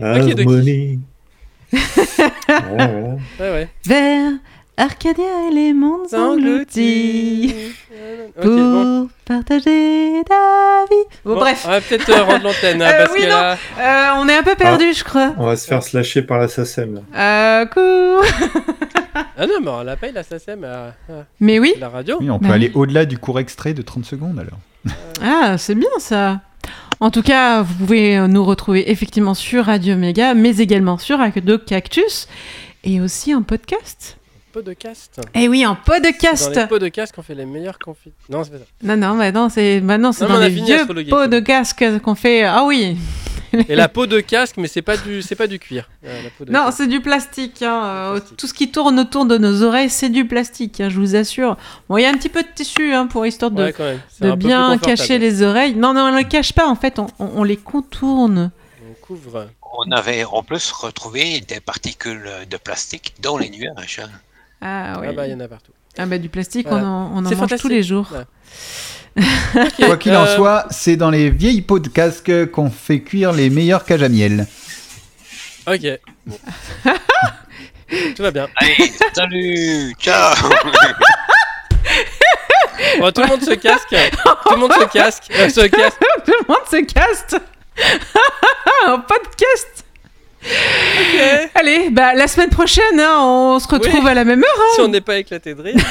Harmonie. 0.00 0.98
Voilà, 2.46 2.86
voilà. 2.86 3.16
Ouais, 3.38 3.50
ouais. 3.50 3.68
Vers 3.86 4.32
Arcadia 4.76 5.24
et 5.50 5.54
les 5.54 5.72
mondes 5.72 6.12
engloutis. 6.12 7.54
Pour 8.40 8.50
bon. 8.50 9.08
partager 9.24 10.22
ta 10.28 10.84
vie. 10.90 11.04
Bon, 11.24 11.36
bref, 11.36 11.64
On 11.66 11.70
va 11.70 11.80
peut-être 11.80 12.08
euh, 12.10 12.22
rendre 12.24 12.44
l'antenne, 12.44 12.82
Euh, 12.82 12.90
parce 12.98 13.12
oui, 13.12 13.20
que 13.20 13.24
non. 13.24 13.30
là... 13.30 13.56
Euh, 13.78 14.10
on 14.20 14.28
est 14.28 14.34
un 14.36 14.42
peu 14.42 14.56
perdu, 14.56 14.92
je 14.92 15.04
crois. 15.04 15.32
On 15.38 15.46
va 15.46 15.56
se 15.56 15.66
faire 15.68 15.82
slasher 15.82 16.22
par 16.22 16.38
la 16.38 16.48
SACEM. 16.48 17.02
Euh, 17.14 17.66
cool. 17.66 18.26
Ah 19.36 19.46
non, 19.46 19.54
mais 19.62 19.68
on 19.70 19.82
la 19.84 19.96
paye 19.96 20.10
la 20.12 20.24
SACEM 20.24 20.64
à, 20.64 20.86
à 21.08 21.24
Mais 21.38 21.60
oui. 21.60 21.74
la 21.78 21.88
radio. 21.88 22.16
Oui, 22.20 22.28
on 22.30 22.40
peut 22.40 22.48
Bah 22.48 22.54
aller 22.54 22.66
oui. 22.74 22.80
au-delà 22.80 23.04
du 23.04 23.16
court 23.18 23.38
extrait 23.38 23.74
de 23.74 23.82
30 23.82 24.04
secondes 24.04 24.38
alors. 24.40 24.58
Ah, 25.22 25.56
c'est 25.56 25.76
bien 25.76 25.88
ça. 25.98 26.40
En 26.98 27.10
tout 27.10 27.22
cas, 27.22 27.62
vous 27.62 27.74
pouvez 27.74 28.16
euh, 28.18 28.26
nous 28.26 28.44
retrouver 28.44 28.90
effectivement 28.90 29.34
sur 29.34 29.66
Radio 29.66 29.94
Méga, 29.96 30.34
mais 30.34 30.56
également 30.56 30.98
sur 30.98 31.18
Radio 31.18 31.58
Cactus 31.58 32.26
et 32.82 33.00
aussi 33.00 33.32
en 33.34 33.42
podcast. 33.42 34.16
Podcast. 34.54 35.20
Eh 35.34 35.48
oui, 35.48 35.66
en 35.66 35.70
Dans 35.70 35.76
podcast. 35.84 36.54
les 36.54 36.66
pots 36.68 36.78
de 36.78 36.86
casque, 36.88 37.16
on 37.18 37.22
fait 37.22 37.34
les 37.34 37.44
meilleurs 37.44 37.78
confits. 37.78 38.12
Non, 38.28 38.44
c'est 38.44 38.50
pas 38.52 38.58
ça. 38.58 38.64
Non, 38.84 38.96
non, 38.96 39.18
bah 39.18 39.32
non, 39.32 39.48
c'est 39.48 39.80
maintenant 39.80 40.12
c'est 40.12 40.24
Non, 40.28 40.34
dans 40.34 40.40
les 40.40 40.48
vieux 40.48 40.86
pots 40.86 41.22
c'est 41.24 41.28
de 41.28 41.40
casque 41.40 41.84
qu'on 42.02 42.14
fait. 42.14 42.44
Ah 42.44 42.64
oui. 42.64 42.96
Et 43.68 43.74
la 43.76 43.88
peau 43.88 44.06
de 44.06 44.20
casque, 44.20 44.56
mais 44.56 44.66
c'est 44.68 44.82
pas 44.82 44.96
du, 44.96 45.22
c'est 45.22 45.34
pas 45.34 45.46
du 45.48 45.58
cuir. 45.58 45.88
Euh, 46.04 46.22
la 46.24 46.30
peau 46.30 46.44
de 46.44 46.52
Non, 46.52 46.66
casque. 46.66 46.76
c'est 46.78 46.86
du 46.86 47.00
plastique. 47.00 47.62
hein, 47.62 47.84
euh, 47.84 48.10
Plastique. 48.16 48.36
Tout 48.36 48.46
ce 48.46 48.54
qui 48.54 48.70
tourne 48.70 48.98
autour 49.00 49.26
de 49.26 49.38
nos 49.38 49.62
oreilles, 49.62 49.90
c'est 49.90 50.08
du 50.08 50.24
plastique. 50.26 50.80
hein, 50.80 50.88
je 50.88 50.98
vous 51.00 51.14
assure. 51.16 51.56
Bon, 51.88 51.96
il 51.96 52.02
y 52.02 52.06
a 52.06 52.10
un 52.10 52.14
petit 52.14 52.28
peu 52.28 52.42
de 52.42 52.48
tissu 52.54 52.92
hein, 52.94 53.06
pour 53.06 53.26
histoire 53.26 53.50
de, 53.50 53.64
Ouais. 53.64 53.98
C'est 54.08 54.36
bien 54.36 54.78
cacher 54.78 55.18
les 55.18 55.42
oreilles. 55.42 55.74
Non, 55.74 55.94
non, 55.94 56.02
on 56.02 56.12
ne 56.12 56.18
les 56.18 56.24
cache 56.28 56.52
pas. 56.52 56.66
En 56.68 56.76
fait, 56.76 56.98
on, 57.00 57.06
on- 57.18 57.30
on 57.36 57.42
les 57.44 57.56
contourne. 57.56 58.50
On 58.88 58.94
couvre. 59.04 59.48
On 59.76 59.90
avait 59.92 60.24
en 60.24 60.42
plus 60.44 60.70
retrouvé 60.72 61.40
des 61.40 61.58
particules 61.60 62.28
de 62.48 62.56
plastique 62.56 63.14
dans 63.20 63.36
les 63.38 63.50
nuages. 63.50 64.00
Hein. 64.64 64.92
Ah 64.94 65.00
oui. 65.00 65.06
Ah 65.10 65.12
bah, 65.12 65.26
il 65.26 65.32
y 65.32 65.34
en 65.34 65.40
a 65.40 65.48
partout. 65.48 65.72
Ah 65.96 66.06
bah 66.06 66.18
du 66.18 66.28
plastique, 66.28 66.66
Voilà. 66.68 66.84
on 66.84 66.88
en, 66.88 67.24
on 67.24 67.26
en 67.26 67.36
mange 67.36 67.56
tous 67.56 67.68
les 67.68 67.82
jours. 67.82 68.08
Ouais. 68.12 68.24
Quoi 69.86 69.96
qu'il 69.96 70.16
en 70.16 70.24
euh, 70.24 70.34
soit, 70.34 70.66
c'est 70.70 70.96
dans 70.96 71.10
les 71.10 71.30
vieilles 71.30 71.62
pots 71.62 71.78
de 71.78 71.88
casque 71.88 72.50
qu'on 72.50 72.68
fait 72.70 73.00
cuire 73.00 73.32
les 73.32 73.48
meilleures 73.48 73.84
cages 73.84 74.02
à 74.02 74.08
miel. 74.08 74.46
Ok. 75.68 75.86
Bon. 76.26 76.38
Tout 78.16 78.22
va 78.22 78.30
bien. 78.32 78.48
Allez, 78.56 78.92
salut, 79.14 79.94
ciao 80.00 80.34
Bon, 82.98 83.10
tout 83.12 83.20
le 83.22 83.26
monde 83.28 83.42
se 83.42 83.54
casque. 83.54 83.94
Tout 84.46 84.54
le 84.54 84.56
monde 84.56 84.72
se 84.72 84.84
casque. 84.92 85.24
Euh, 85.32 85.48
se 85.48 85.60
casque. 85.66 85.98
Tout 86.24 86.32
le 86.32 86.46
monde 86.48 86.66
se 86.70 86.84
caste 86.92 87.36
Un 88.86 88.98
podcast 89.00 89.73
Allez, 91.54 91.90
bah 91.90 92.14
la 92.14 92.28
semaine 92.28 92.50
prochaine, 92.50 93.00
hein, 93.00 93.18
on 93.22 93.58
se 93.58 93.66
retrouve 93.68 94.04
Oui. 94.04 94.10
à 94.10 94.14
la 94.14 94.24
même 94.24 94.42
heure, 94.42 94.62
Si 94.74 94.80
on 94.80 94.88
n'est 94.88 95.00
pas 95.00 95.16
éclaté 95.16 95.54
de 95.54 95.62
rire. 95.62 95.74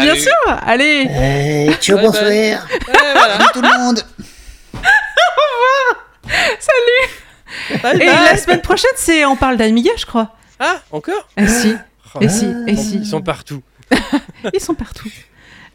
bien 0.00 0.14
Salut. 0.14 0.20
sûr 0.20 0.32
Allez 0.66 1.06
Euh, 1.10 1.72
ciao, 1.74 1.98
bonsoir. 1.98 2.24
Ouais, 2.24 2.56
voilà. 2.86 3.36
Salut 3.38 3.48
tout 3.52 3.62
le 3.62 3.78
monde. 3.78 4.02
Salut 6.58 7.80
Bye 7.82 7.96
Et 8.02 8.06
bye. 8.06 8.24
la 8.30 8.36
semaine 8.36 8.60
prochaine, 8.60 8.90
c'est 8.96 9.24
on 9.24 9.36
parle 9.36 9.56
d'Amiga, 9.56 9.90
je 9.96 10.06
crois. 10.06 10.30
Ah, 10.58 10.76
encore 10.90 11.28
Ah 11.36 11.46
si, 11.46 11.74
Oh, 12.14 12.18
et 12.22 12.28
si, 12.28 12.46
et 12.46 12.70
Ils 12.72 12.78
si. 12.78 13.04
sont 13.04 13.20
partout. 13.20 13.62
Ils 14.54 14.60
sont 14.60 14.74
partout. 14.74 15.08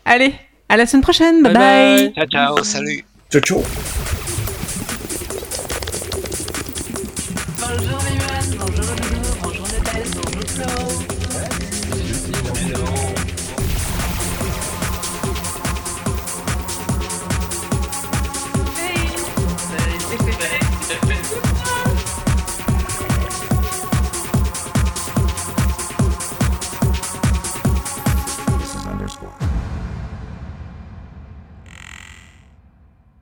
Allez, 0.05 0.33
à 0.69 0.77
la 0.77 0.85
semaine 0.87 1.03
prochaine, 1.03 1.43
bye 1.43 1.53
Bye 1.53 1.61
bye, 1.61 2.09
bye. 2.09 2.13
Ciao, 2.15 2.55
ciao, 2.55 2.63
salut 2.63 3.05
Ciao, 3.31 3.41
ciao. 3.41 3.63
Bonjour 7.77 8.00